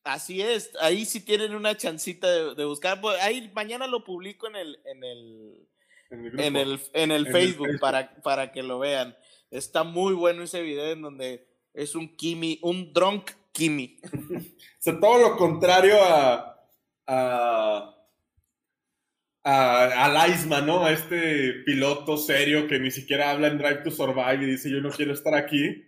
[0.04, 3.00] Así es, ahí sí tienen una chancita de, buscar.
[3.00, 5.68] Pues, ahí mañana lo publico en el, en el,
[6.10, 9.16] en el, en el, Facebook, Para, para que lo vean.
[9.50, 13.98] Está muy bueno ese video en donde es un Kimi, un drunk Kimi.
[14.04, 14.42] o
[14.80, 16.60] sea, todo lo contrario a,
[17.08, 17.96] a,
[19.44, 20.86] a, a ¿no?
[20.86, 24.82] A este piloto serio que ni siquiera habla en Drive to Survive y dice yo
[24.82, 25.88] no quiero estar aquí.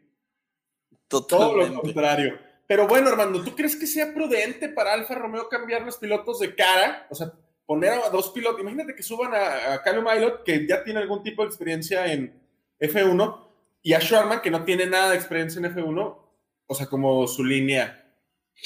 [1.10, 2.45] Todo lo contrario.
[2.68, 6.56] Pero bueno, Armando, ¿tú crees que sea prudente para Alfa Romeo cambiar los pilotos de
[6.56, 7.08] cara?
[7.10, 7.32] O sea,
[7.66, 10.06] poner a dos pilotos, imagínate que suban a, a Calum
[10.46, 12.42] que ya tiene algún tipo de experiencia en
[12.80, 13.46] F1,
[13.86, 16.18] y a Sherman, que no tiene nada de experiencia en F1,
[16.66, 18.12] o sea, como su línea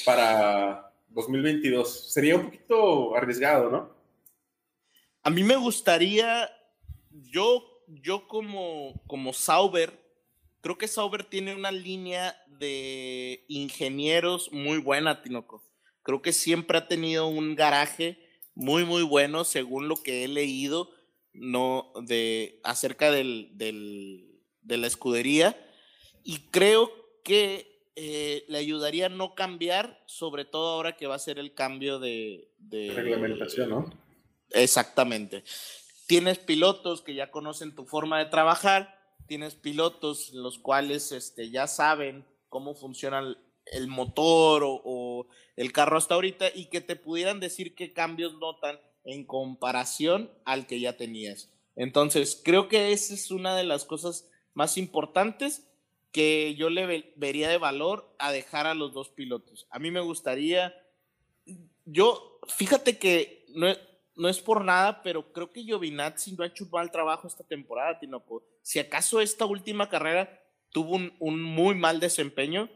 [0.06, 2.10] para 2022.
[2.10, 3.94] Sería un poquito arriesgado, ¿no?
[5.22, 6.50] A mí me gustaría,
[7.10, 9.92] yo, yo como, como Sauber,
[10.60, 15.62] creo que Sauber tiene una línea de ingenieros muy buena, Tinoco.
[16.02, 18.18] Creo que siempre ha tenido un garaje
[18.54, 20.90] muy, muy bueno según lo que he leído
[21.32, 25.56] no, de, acerca del, del, de la escudería.
[26.24, 26.92] Y creo
[27.24, 31.54] que eh, le ayudaría a no cambiar, sobre todo ahora que va a ser el
[31.54, 33.90] cambio de, de reglamentación, ¿no?
[34.50, 35.44] Exactamente.
[36.06, 38.99] Tienes pilotos que ya conocen tu forma de trabajar,
[39.30, 46.16] tienes pilotos los cuales este, ya saben cómo funciona el motor o, el carro hasta
[46.16, 51.48] ahorita y que te pudieran decir qué cambios notan en comparación al que ya tenías.
[51.76, 55.64] Entonces, creo que esa es una de las cosas más importantes
[56.10, 59.68] que yo le vería de valor a dejar a los dos pilotos.
[59.70, 60.74] A mí me gustaría,
[61.84, 63.68] yo, fíjate que no,
[64.16, 67.44] no es por nada, pero creo que Giovinazzi no ha hecho un mal trabajo esta
[67.44, 68.42] temporada, Tinoco.
[68.62, 72.70] Si acaso esta última carrera tuvo un, un muy mal desempeño,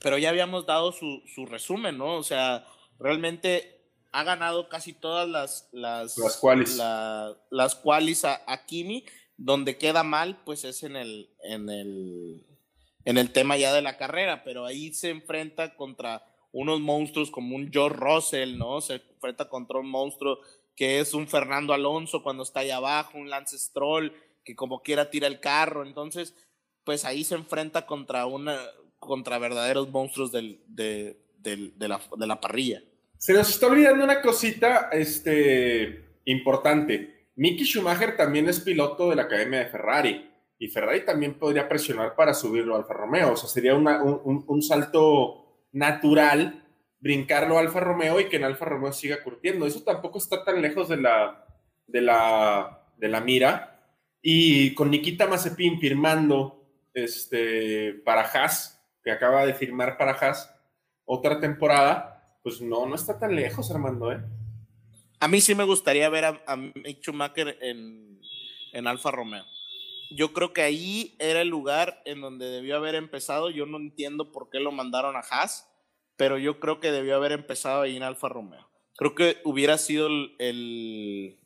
[0.00, 2.16] pero ya habíamos dado su, su resumen, ¿no?
[2.16, 2.66] O sea,
[2.98, 6.76] realmente ha ganado casi todas las las las cuales.
[7.50, 9.04] las cuales a, a, Kimi.
[9.38, 12.46] Donde queda mal pues es en el en el
[13.04, 17.56] en el tema ya de la carrera pero ahí se enfrenta contra unos monstruos como
[17.56, 20.38] un George Russell no se enfrenta contra un monstruo
[20.76, 25.10] que es un Fernando Alonso cuando está ahí abajo un Lance Stroll que como quiera
[25.10, 26.34] tira el carro entonces
[26.84, 28.58] pues ahí se enfrenta contra una
[29.02, 32.84] contra verdaderos monstruos del, de, de, la, de, la, parrilla.
[33.18, 37.26] Se nos está olvidando una cosita este, importante.
[37.34, 42.14] Mickey Schumacher también es piloto de la Academia de Ferrari y Ferrari también podría presionar
[42.14, 43.32] para subirlo al Alfa Romeo.
[43.32, 46.64] O sea, sería una, un, un, salto natural
[47.00, 49.66] brincarlo a Alfa Romeo y que en Alfa Romeo siga curtiendo.
[49.66, 51.44] Eso tampoco está tan lejos de la,
[51.88, 53.71] de la, de la mira.
[54.22, 60.54] Y con Nikita Mazepin firmando este, para Haas, que acaba de firmar para Haas
[61.04, 64.20] otra temporada, pues no, no está tan lejos, Armando, ¿eh?
[65.18, 68.20] A mí sí me gustaría ver a, Mick Schumacher en,
[68.72, 69.44] en Alfa Romeo.
[70.10, 73.50] yo creo que ahí era el lugar en donde debió haber empezado.
[73.50, 75.68] Yo no entiendo por qué lo mandaron a Haas,
[76.16, 78.68] pero yo creo que debió haber empezado ahí en Alfa Romeo.
[78.96, 80.08] Creo que hubiera sido
[80.38, 81.38] el.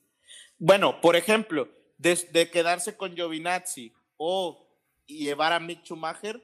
[0.59, 4.69] Bueno, por ejemplo, de, quedarse con Giovinazzi o
[5.07, 6.43] llevar a Mick Schumacher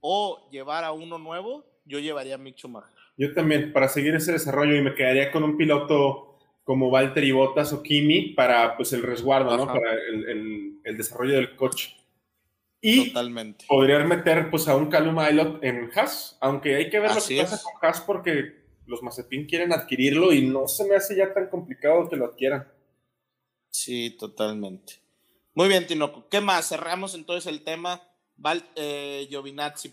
[0.00, 2.90] o llevar a uno nuevo, yo llevaría a Mick Schumacher.
[3.16, 7.72] Yo también, para seguir ese desarrollo, y me quedaría con un piloto como Valtteri Bottas
[7.72, 9.66] o Kimi para pues el resguardo, ¿no?
[9.66, 11.96] Para el, el, desarrollo del coche.
[12.80, 13.64] Y Totalmente.
[13.68, 17.36] podrían meter pues a un Calum Aylot en Haas, aunque hay que ver lo que
[17.42, 21.48] pasa con Haas porque los Mazepin quieren adquirirlo y no se me hace ya tan
[21.48, 22.66] complicado que lo adquieran.
[23.72, 25.00] Sí, totalmente.
[25.54, 26.28] Muy bien, Tinoco.
[26.28, 26.68] ¿Qué más?
[26.68, 28.00] Cerramos entonces el tema.
[28.36, 29.28] Val, eh,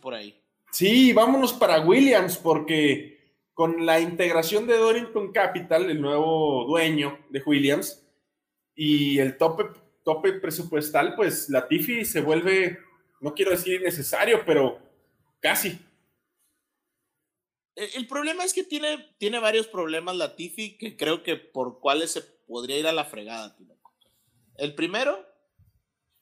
[0.01, 0.39] por ahí.
[0.71, 3.19] Sí, vámonos para Williams porque
[3.53, 8.05] con la integración de Dorrington Capital, el nuevo dueño de Williams,
[8.75, 9.65] y el tope,
[10.03, 12.79] tope presupuestal, pues la Tiffy se vuelve,
[13.19, 14.79] no quiero decir necesario, pero
[15.41, 15.77] casi.
[17.79, 21.79] E, el problema es que tiene, tiene varios problemas la Tiffy que creo que por
[21.79, 23.55] cuáles se podría ir a la fregada.
[24.57, 25.25] El primero,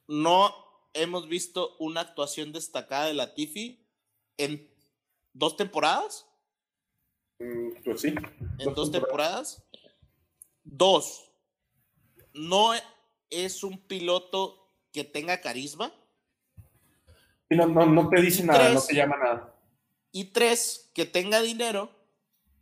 [0.07, 0.53] no
[0.93, 3.83] hemos visto una actuación destacada de la Tiffy
[4.37, 4.71] en
[5.33, 6.27] dos temporadas.
[7.39, 8.13] Mm, pues sí.
[8.59, 9.63] En dos temporadas.
[10.63, 11.31] Dos,
[12.33, 12.71] no
[13.31, 15.91] es un piloto que tenga carisma.
[17.49, 19.56] No, no, te dice nada, no te llama nada.
[20.11, 21.91] Y tres, que tenga dinero,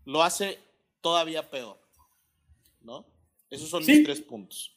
[0.05, 0.59] lo hace
[1.01, 1.77] todavía peor.
[2.81, 3.05] ¿No?
[3.49, 4.75] Esos son mis tres puntos.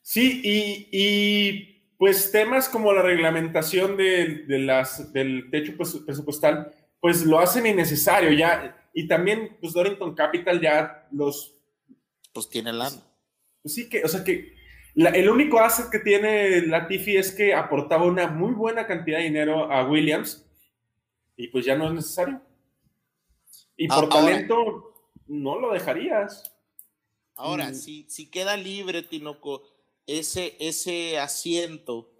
[0.00, 7.66] Sí, y, pues temas como la reglamentación de, las, del techo presupuestal, pues lo hacen
[7.66, 8.32] innecesario.
[8.32, 11.54] Ya y también, pues Dorrington Capital ya los...
[12.32, 13.02] Pues tiene lana.
[13.62, 14.54] Pues sí, que, o sea que
[14.94, 19.72] el único asset que tiene Latifi es que aportaba una muy buena cantidad de dinero
[19.72, 20.46] a Williams
[21.42, 22.40] y pues ya no es necesario.
[23.76, 26.54] Y por talento no lo dejarías.
[27.34, 27.74] Ahora, mm.
[27.74, 29.64] si, si queda libre, Tinoco,
[30.06, 32.12] ese, ese asiento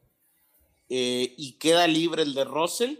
[0.89, 2.97] eh, y queda libre el de Russell,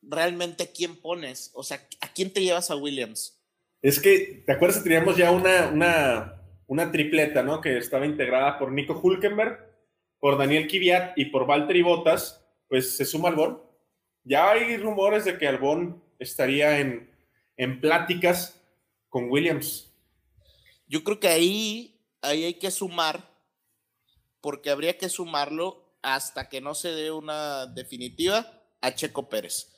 [0.00, 1.50] realmente quién pones?
[1.52, 3.38] O sea, ¿a quién te llevas a Williams?
[3.82, 7.60] Es que, ¿te acuerdas que teníamos ya una, una, una tripleta, ¿no?
[7.60, 9.58] Que estaba integrada por Nico Hulkenberg,
[10.18, 13.69] por Daniel Kiviat y por Valtteri Bottas, pues se suma Albon.
[14.24, 17.10] Ya hay rumores de que Albon estaría en,
[17.56, 18.60] en pláticas
[19.08, 19.92] con Williams.
[20.86, 23.28] Yo creo que ahí, ahí hay que sumar,
[24.40, 28.46] porque habría que sumarlo hasta que no se dé una definitiva
[28.80, 29.72] a Checo Pérez.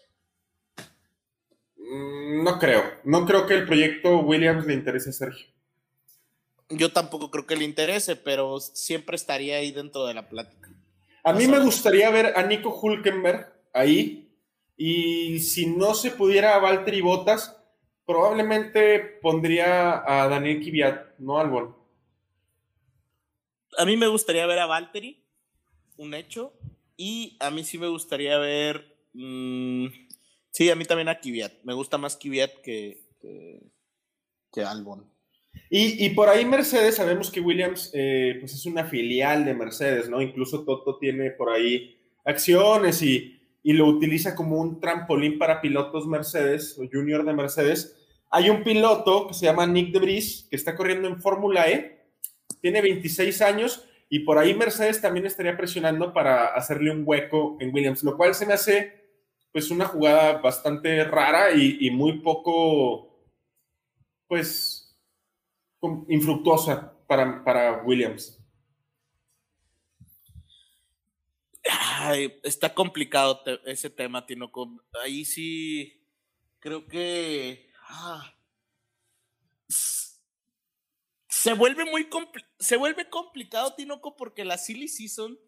[1.77, 2.83] Mm, no creo.
[3.05, 5.47] No creo que el proyecto Williams le interese a Sergio.
[6.71, 10.71] Yo tampoco creo que le interese, pero siempre estaría ahí dentro de la plática.
[11.25, 14.22] A mí me gustaría ver a Nico Hulkenberg ahí.
[14.77, 17.57] Y si no se pudiera a Valtteri Bottas,
[18.07, 21.77] probablemente pondría a Daniel Kiviat, no Albon.
[23.79, 25.25] A mí me gustaría ver a Valtteri,
[25.97, 26.53] un hecho.
[26.97, 28.97] Y a mí sí me gustaría ver.
[29.15, 29.87] Mm,
[30.53, 31.65] Sí, a mí también a Kvyat.
[31.65, 33.01] Me gusta más Kvyat que,
[34.53, 35.11] que, Albon.
[35.71, 40.21] Y, por ahí Mercedes, sabemos que Williams eh, pues es una filial de Mercedes, ¿no?
[40.21, 46.77] Incluso Toto tiene por ahí acciones y, lo utiliza como un trampolín para pilotos Mercedes
[46.79, 47.97] o junior de Mercedes.
[48.31, 52.09] Hay un piloto que se llama Nick Debris que está corriendo en Fórmula E,
[52.61, 57.73] tiene 26 años y por ahí Mercedes también estaría presionando para hacerle un hueco en
[57.73, 59.01] Williams, lo cual se me hace
[59.53, 63.27] pues una jugada bastante rara y, muy poco,
[64.27, 64.99] pues,
[66.09, 68.42] infructuosa para, para Williams.
[72.43, 74.83] Está complicado ese tema, Tinoco.
[75.03, 76.07] Ahí sí
[76.59, 78.35] creo que ah,
[79.69, 82.09] se vuelve muy
[82.59, 85.39] se vuelve complicado, Tinoco, porque la silly season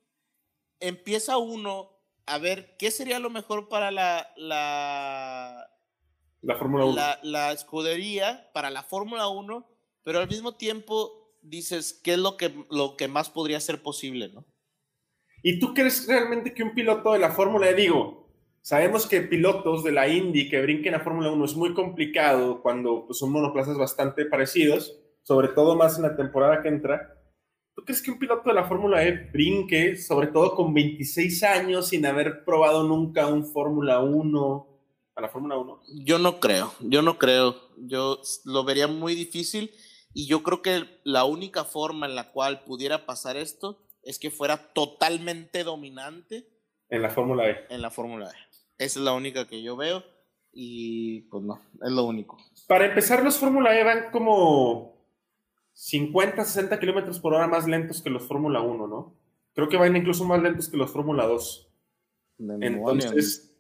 [0.81, 1.95] empieza uno
[2.27, 5.71] a ver qué sería lo mejor para la, la,
[6.41, 7.01] la Fórmula 1.
[7.23, 9.67] La, escudería, para la Fórmula 1,
[10.03, 14.29] pero al mismo tiempo dices qué es lo que, lo que más podría ser posible,
[14.29, 14.45] ¿no?
[15.47, 18.27] ¿Y tú crees realmente que un piloto de la Fórmula E, digo,
[18.63, 23.05] sabemos que pilotos de la Indy que brinquen a Fórmula 1 es muy complicado cuando
[23.07, 27.15] pues, son monoplazas bastante parecidos, sobre todo más en la temporada que entra,
[27.75, 31.89] ¿Tú crees que un piloto de la Fórmula E brinque, sobre todo con 26 años,
[31.89, 34.67] sin haber probado nunca un Fórmula 1
[35.17, 35.83] a la Fórmula 1?
[36.05, 37.57] Yo no creo, yo no creo.
[37.77, 39.73] Yo lo vería muy difícil
[40.13, 44.31] y yo creo que la única forma en la cual pudiera pasar esto es que
[44.31, 46.47] fuera totalmente dominante
[46.91, 47.67] En la Fórmula E.
[47.71, 48.35] en la Fórmula E.
[48.79, 50.03] Esa es la única que yo veo
[50.53, 52.37] y pues no, es lo único.
[52.69, 54.95] Para empezar, los Fórmula E van como
[55.73, 59.15] 50, 60 kilómetros por hora más lentos que los Fórmula 1, ¿no?
[59.55, 61.69] Creo que van incluso más lentos que los Fórmula 2.
[62.61, 63.51] Entonces,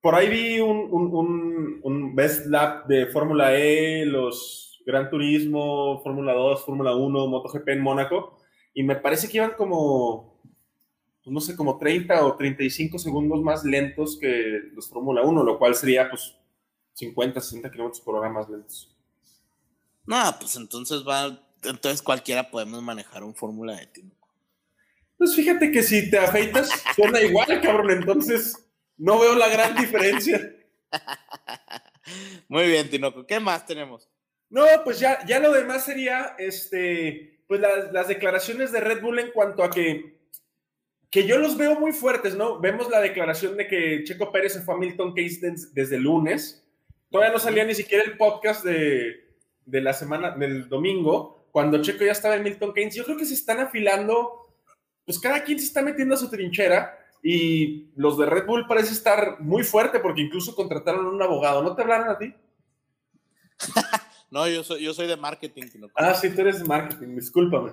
[0.00, 6.00] por ahí vi un, un- un- un best lap de Fórmula E, los Gran Turismo,
[6.02, 8.37] Fórmula 2, Fórmula 1, MotoGP en Mónaco,
[8.78, 10.40] y me parece que iban como,
[11.24, 15.58] pues no sé, como 30 o 35 segundos más lentos que los Fórmula 1, lo
[15.58, 16.36] cual sería pues
[16.92, 18.96] 50, 60 kilómetros por hora más lentos.
[20.06, 23.86] No, pues entonces va, entonces cualquiera podemos manejar un Fórmula E.
[23.88, 24.12] Tino.
[25.16, 28.64] Pues fíjate que si te afeitas, suena igual, cabrón, entonces
[28.96, 30.40] no veo la gran diferencia.
[32.46, 33.26] Muy bien, Tinoco.
[33.26, 34.08] ¿Qué más tenemos?
[34.50, 39.32] No, pues ya, ya lo demás sería, este, pues las, declaraciones de Red Bull en
[39.32, 40.20] cuanto a que,
[41.10, 42.60] que yo los veo muy fuertes, ¿no?
[42.60, 46.64] Vemos la declaración de que Checo Pérez se fue a Milton des- desde el lunes.
[47.10, 49.34] Todavía no salía ni siquiera el podcast de,
[49.64, 52.94] de la semana, del domingo, cuando Checo ya estaba en Milton Keynes.
[52.94, 54.52] Yo creo que se están afilando,
[55.06, 58.92] pues cada quien se está metiendo a su trinchera y los de Red Bull parece
[58.92, 61.62] estar muy fuerte porque incluso contrataron a un abogado.
[61.62, 62.34] ¿No te hablaron a ti?
[64.30, 65.64] No, yo soy, yo soy de marketing.
[65.94, 67.72] Ah, sí, tú eres de marketing, discúlpame.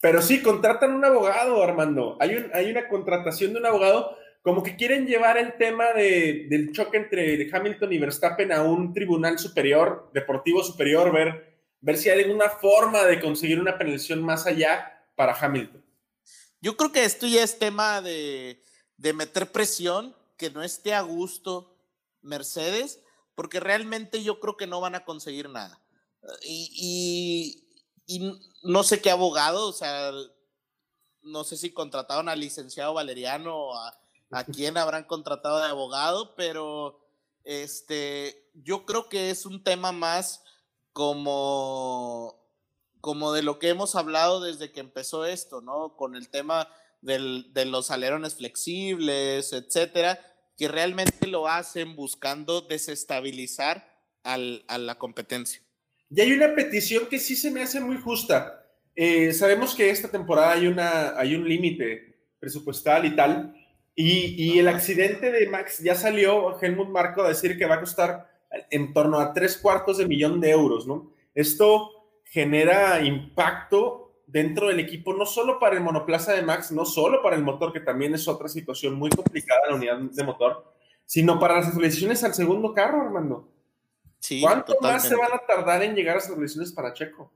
[0.00, 2.16] Pero sí, contratan un abogado, Armando.
[2.20, 6.46] Hay, un, hay una contratación de un abogado, como que quieren llevar el tema de-
[6.48, 12.08] del choque entre Hamilton y Verstappen a un tribunal superior, deportivo superior, ver, ver si
[12.10, 15.84] hay alguna forma de conseguir una penalización más allá para Hamilton.
[16.60, 18.62] Yo creo que esto ya es tema de,
[18.96, 21.76] de meter presión, que no esté a gusto
[22.22, 23.00] Mercedes,
[23.38, 25.80] porque realmente yo creo que no van a conseguir nada.
[26.42, 27.62] Y,
[28.06, 30.10] y- y no sé qué abogado, o sea,
[31.22, 33.96] no sé si contrataron al licenciado Valeriano o a,
[34.32, 36.98] a quién habrán contratado de abogado, pero
[37.44, 40.42] este, yo creo que es un tema más
[40.92, 42.34] como
[43.00, 45.94] como de lo que hemos hablado desde que empezó esto, ¿no?
[45.96, 46.68] Con el tema
[47.00, 50.18] del- de los alerones flexibles, etcétera,
[50.58, 53.88] que realmente lo hacen buscando desestabilizar
[54.24, 55.62] al- a la competencia.
[56.10, 58.66] Y hay una petición que sí se me hace muy justa.
[58.96, 63.54] Eh, sabemos que esta temporada hay, una, hay un límite presupuestal y tal.
[63.94, 67.80] Y, y el accidente de Max ya salió Helmut Marco a decir que va a
[67.80, 68.28] costar
[68.70, 71.12] en torno a tres cuartos de millón de euros, ¿no?
[71.34, 71.90] Esto
[72.24, 77.34] genera impacto dentro del equipo, no solo para el monoplaza de Max, no solo para
[77.34, 80.74] el motor, que también es otra situación muy complicada la unidad de motor,
[81.06, 83.50] sino para las actualizaciones al segundo carro, Armando.
[84.20, 87.32] Sí, ¿Cuánto más se van a tardar en llegar a esas actualizaciones para Checo?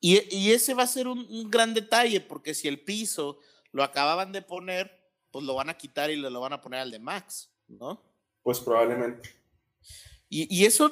[0.00, 3.38] Y, y ese va a ser un, un gran detalle, porque si el piso
[3.70, 4.90] lo acababan de poner,
[5.30, 8.02] pues lo van a quitar y le lo van a poner al de Max, ¿no?
[8.42, 9.30] Pues probablemente.
[10.28, 10.90] Y, y eso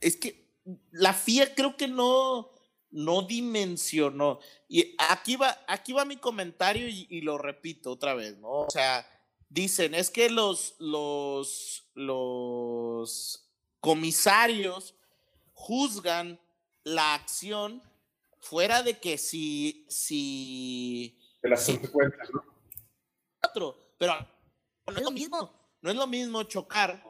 [0.00, 0.46] es que
[0.92, 2.52] la FIA creo que no,
[2.96, 4.40] no dimensionó.
[4.68, 8.48] Y aquí va, aquí va mi comentario y, y lo repito otra vez, ¿no?
[8.48, 9.06] O sea,
[9.50, 13.48] dicen, es que los, los, los
[13.80, 14.94] comisarios
[15.52, 16.40] juzgan
[16.84, 17.82] la acción
[18.38, 22.44] fuera de que si, si De las consecuencias, ¿no?
[23.44, 24.14] otro, pero
[24.86, 27.04] no es lo mismo, no es lo mismo chocar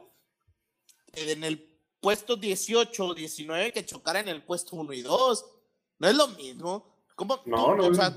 [1.13, 5.56] en el puesto 18 o 19 que chocar en el puesto 1 y 2.
[5.99, 6.95] No es lo mismo.
[7.15, 7.87] ¿Cómo No, no.
[7.87, 8.17] o sea,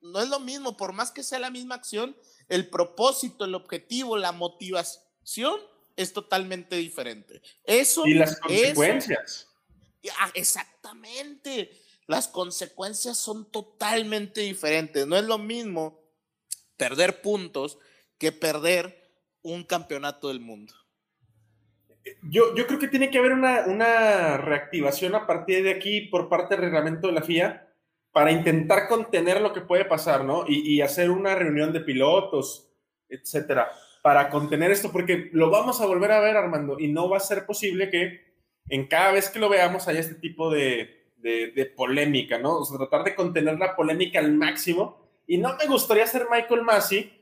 [0.00, 2.16] no es lo mismo, por más que sea la misma acción,
[2.48, 5.60] el propósito, el objetivo, la motivación
[5.96, 7.42] es totalmente diferente.
[7.64, 9.48] Eso Y las consecuencias.
[10.18, 11.72] Ah, exactamente.
[12.06, 15.06] Las consecuencias son totalmente diferentes.
[15.06, 16.00] No es lo mismo
[16.76, 17.78] perder puntos
[18.16, 19.12] que perder
[19.42, 20.74] un campeonato del mundo.
[22.22, 26.28] Yo, yo creo que tiene que haber una, una reactivación a partir de aquí por
[26.28, 27.68] parte del reglamento de la FIA
[28.12, 30.44] para intentar contener lo que puede pasar, ¿no?
[30.46, 32.68] Y, hacer una reunión de pilotos,
[33.08, 33.70] etcétera,
[34.02, 37.20] para contener esto, porque lo vamos a volver a ver, Armando, y no va a
[37.20, 38.26] ser posible que
[38.68, 42.58] en cada vez que lo veamos haya este tipo de, de, de polémica, ¿no?
[42.58, 44.98] O sea, tratar de contener la polémica al máximo.
[45.26, 47.12] Y no me gustaría ser Michael Massey,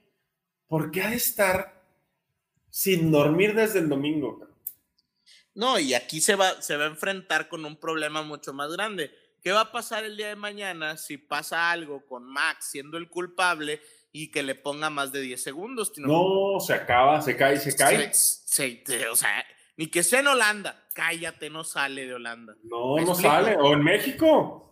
[0.68, 1.82] porque ha de estar
[2.70, 4.46] sin dormir desde el domingo.
[5.56, 9.10] No, y aquí se va, se va a enfrentar con un problema mucho más grande.
[9.42, 13.08] ¿Qué va a pasar el día de mañana si pasa algo con Max siendo el
[13.08, 13.80] culpable
[14.12, 15.92] y que le ponga más de 10 segundos?
[15.96, 18.12] No, se acaba, se cae, se cae.
[18.12, 19.44] Se- se- te- o sea,
[19.76, 20.86] ni que sea en Holanda.
[20.94, 22.54] Cállate, no sale de Holanda.
[22.64, 23.56] No, ¿Me no sale.
[23.56, 24.62] O en México.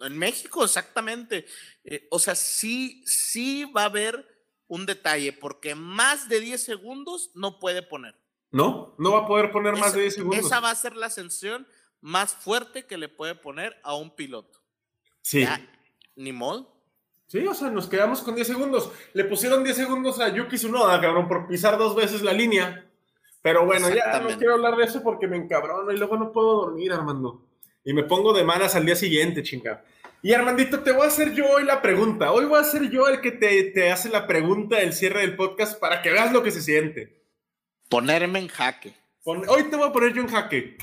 [0.00, 1.46] En México, exactamente.
[1.84, 4.26] Eh, o sea, sí, sí va a haber
[4.66, 8.14] un detalle, porque más de 10 segundos no puede poner.
[8.54, 10.46] No, no va a poder poner más de 10 segundos.
[10.46, 11.66] Esa va a ser la ascensión
[12.00, 14.60] más fuerte que le puede poner a un piloto.
[15.22, 15.44] Sí.
[16.14, 16.72] ni modo.
[17.26, 18.92] Sí, o sea, nos quedamos con 10 segundos.
[19.12, 22.88] Le pusieron 10 segundos a Yuki Tsunoda, cabrón, por pisar dos veces la línea.
[23.42, 26.66] Pero bueno, ya no quiero hablar de eso porque me encabrono y luego no puedo
[26.66, 27.44] dormir, Armando.
[27.84, 29.84] Y me pongo de manas al día siguiente, chinga.
[30.22, 32.30] Y Armandito, te voy a hacer yo hoy la pregunta.
[32.30, 35.34] Hoy voy a ser yo el que te, te hace la pregunta del cierre del
[35.34, 37.23] podcast para que veas lo que se siente.
[37.94, 38.92] Ponerme en jaque.
[39.24, 40.76] hoy te voy a poner yo en jaque.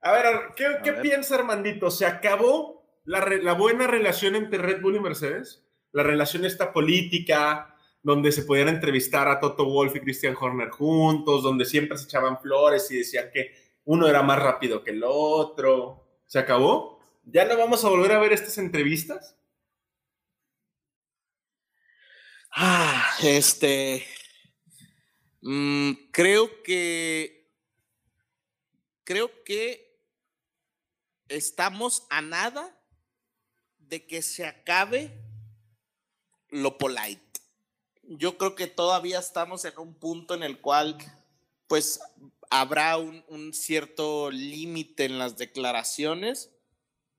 [0.00, 0.24] A ver,
[0.56, 1.90] ¿qué, ¿qué piensa Armandito?
[1.90, 5.62] ¿Se acabó la, la buena relación entre Red Bull y Mercedes?
[5.92, 11.42] La relación esta política, donde se podían entrevistar a Toto Wolf y Christian Horner juntos,
[11.42, 13.54] donde siempre se echaban flores y decían que
[13.84, 16.08] uno era más rápido que el otro.
[16.24, 17.00] ¿Se acabó?
[17.24, 19.36] ¿Ya no vamos a volver a ver estas entrevistas?
[22.50, 24.06] Ah, este.
[25.46, 27.50] Mm, creo que.
[29.04, 30.00] Creo que
[31.28, 32.76] estamos a nada
[33.78, 35.12] de que se acabe
[36.48, 37.26] lo polite
[38.08, 40.96] yo creo que todavía estamos en un punto en el cual
[41.66, 42.00] pues
[42.50, 46.52] habrá un, cierto límite en las declaraciones,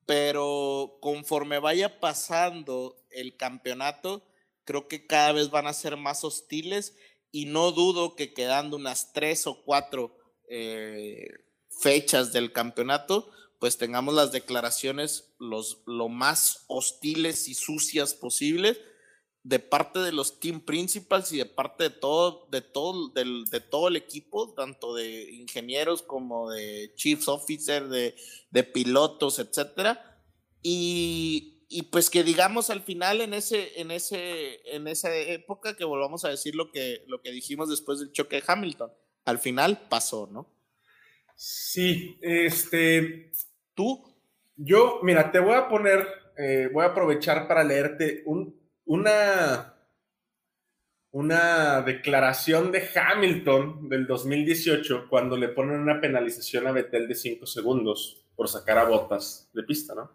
[0.05, 4.25] pero conforme vaya pasando el campeonato,
[4.63, 6.95] creo que cada vez van a ser más hostiles
[7.31, 10.17] y no dudo que quedando unas tres o cuatro
[10.49, 11.27] eh,
[11.69, 18.79] fechas del campeonato, pues tengamos las declaraciones los, lo más hostiles y sucias posibles
[19.47, 23.61] de parte de los team principals y de parte de todo, de todo, del, de
[23.61, 28.13] todo el equipo, tanto de ingenieros como de chiefs officer, de,
[28.51, 30.21] de pilotos, etcétera.
[30.61, 35.85] Y, y, pues que digamos al final en ese, en ese, en esa época que
[35.85, 38.91] volvamos a decir lo que, lo que dijimos después del choque de Hamilton.
[39.25, 40.49] Al final pasó, ¿no?
[41.35, 43.31] Sí, este.
[43.73, 44.15] ¿Tú?
[44.55, 46.07] Yo, mira, te voy a poner,
[46.37, 48.57] eh, voy a aprovechar para leerte un
[48.87, 49.75] una,
[51.11, 57.45] una declaración de Hamilton del 2018 cuando le ponen una penalización a Vettel de 5
[57.45, 60.11] segundos por sacar a botas de pista, ¿no?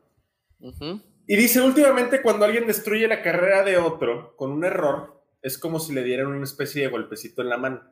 [1.32, 5.80] Y dice, últimamente cuando alguien destruye la carrera de otro con un error, es como
[5.80, 7.90] si le dieran una especie de golpecito en la mano.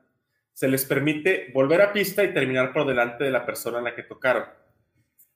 [0.52, 3.94] Se les permite volver a pista y terminar por delante de la persona a la
[3.94, 4.44] que tocaron.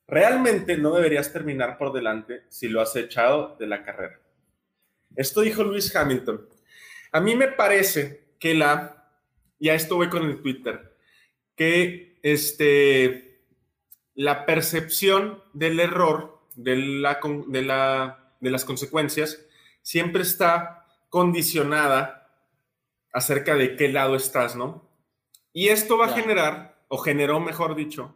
[0.05, 4.21] Realmente no deberías terminar por delante si lo has echado de la carrera.
[5.15, 6.47] Esto dijo Luis Hamilton.
[7.11, 9.15] A mí me parece que la,
[9.57, 10.95] ya esto voy con el Twitter,
[11.55, 13.41] que este,
[14.13, 19.45] la percepción del error, de, la, de, la, de las consecuencias,
[19.81, 22.29] siempre está condicionada
[23.13, 24.89] acerca de qué lado estás, ¿no?
[25.53, 28.15] Y esto va a generar, o generó, mejor dicho,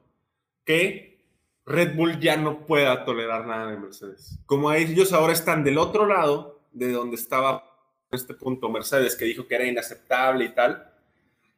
[0.66, 1.24] que
[1.66, 4.40] Red Bull ya no pueda tolerar nada de Mercedes.
[4.46, 7.64] Como ellos ahora están del otro lado, de donde estaba
[8.12, 10.92] en este punto Mercedes, que dijo que era inaceptable y tal,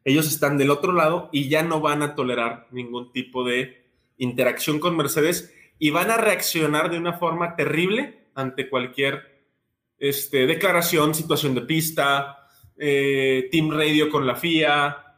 [0.03, 3.85] ellos están del otro lado y ya no van a tolerar ningún tipo de
[4.17, 5.53] interacción con Mercedes
[5.83, 9.41] y van a reaccionar de una forma terrible ante cualquier
[9.97, 15.17] este, declaración, situación de pista, eh, team radio con la FIA,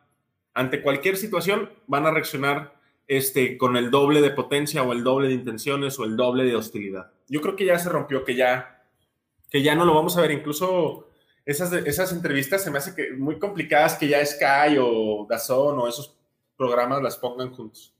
[0.53, 5.27] ante cualquier situación van a reaccionar este, con el doble de potencia o el doble
[5.27, 7.11] de intenciones o el doble de hostilidad.
[7.27, 8.85] Yo creo que ya se rompió, que ya
[9.49, 10.31] que ya no lo vamos a ver.
[10.31, 11.09] Incluso
[11.45, 15.89] esas, esas entrevistas se me hace que muy complicadas que ya Sky o Dazón o
[15.89, 16.15] esos
[16.55, 17.92] programas las pongan juntos.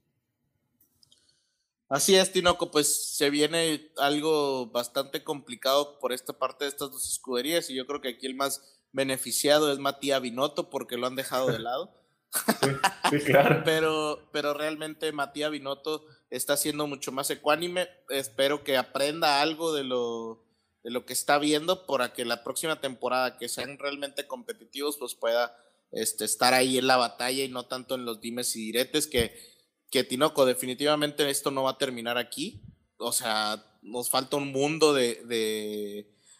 [1.88, 7.08] Así es, Tinoco, pues se viene algo bastante complicado por esta parte de estas dos
[7.10, 8.62] escuderías y yo creo que aquí el más
[8.92, 11.94] beneficiado es Matías Binotto porque lo han dejado de lado.
[13.10, 13.62] Sí, claro.
[13.64, 17.86] pero, pero realmente Matías Binotto está siendo mucho más ecuánime.
[18.08, 20.42] Espero que aprenda algo de lo,
[20.82, 25.14] de lo que está viendo para que la próxima temporada que sean realmente competitivos pues
[25.14, 25.56] pueda
[25.92, 29.53] este, estar ahí en la batalla y no tanto en los dimes y diretes que,
[29.94, 32.60] que Tinoco definitivamente esto no va a terminar aquí.
[32.96, 35.22] O sea, nos falta un mundo de,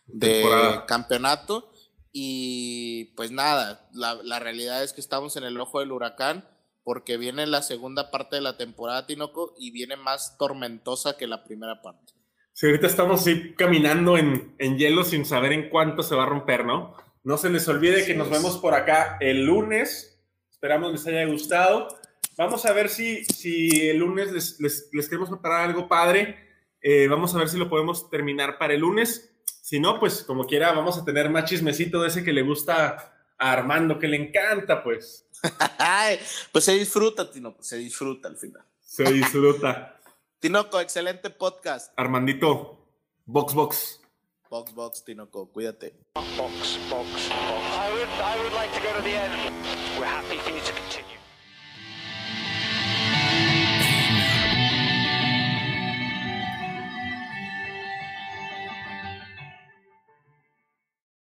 [0.09, 1.73] de, campeonato
[2.11, 6.49] y pues nada, la, la realidad es que estamos en el ojo del huracán
[6.83, 11.45] porque viene la segunda parte de la temporada, Tinoco, y viene más tormentosa que la
[11.45, 12.13] primera parte.
[12.55, 16.65] Sí, ahorita estamos así caminando en, hielo sin saber en cuánto se va a romper,
[16.67, 16.97] ¿no?
[17.23, 20.21] No se les olvide que nos vemos por acá el lunes.
[20.51, 21.87] Esperamos les haya gustado.
[22.37, 24.61] Vamos a ver si, si el lunes les,
[24.93, 26.37] les, queremos preparar algo padre.
[26.81, 29.33] Eh, vamos a ver si lo podemos terminar para el lunes.
[29.63, 33.15] Si no, pues como quiera, vamos a tener más chismecito de ese que le gusta
[33.39, 35.27] a Armando, que le encanta, pues.
[36.53, 38.65] pues se disfruta, Tino, pues se disfruta al final.
[38.81, 39.99] Se disfruta.
[40.41, 41.93] Tinoco, excelente podcast.
[41.97, 42.87] Armandito,
[43.25, 44.01] Box Box.
[44.51, 45.95] Box Box, Tinoco, cuídate.
[46.15, 47.31] Box, box, box.
[47.31, 49.33] I would, I would like to go to the end.
[49.99, 51.04] We're happy for you to continue.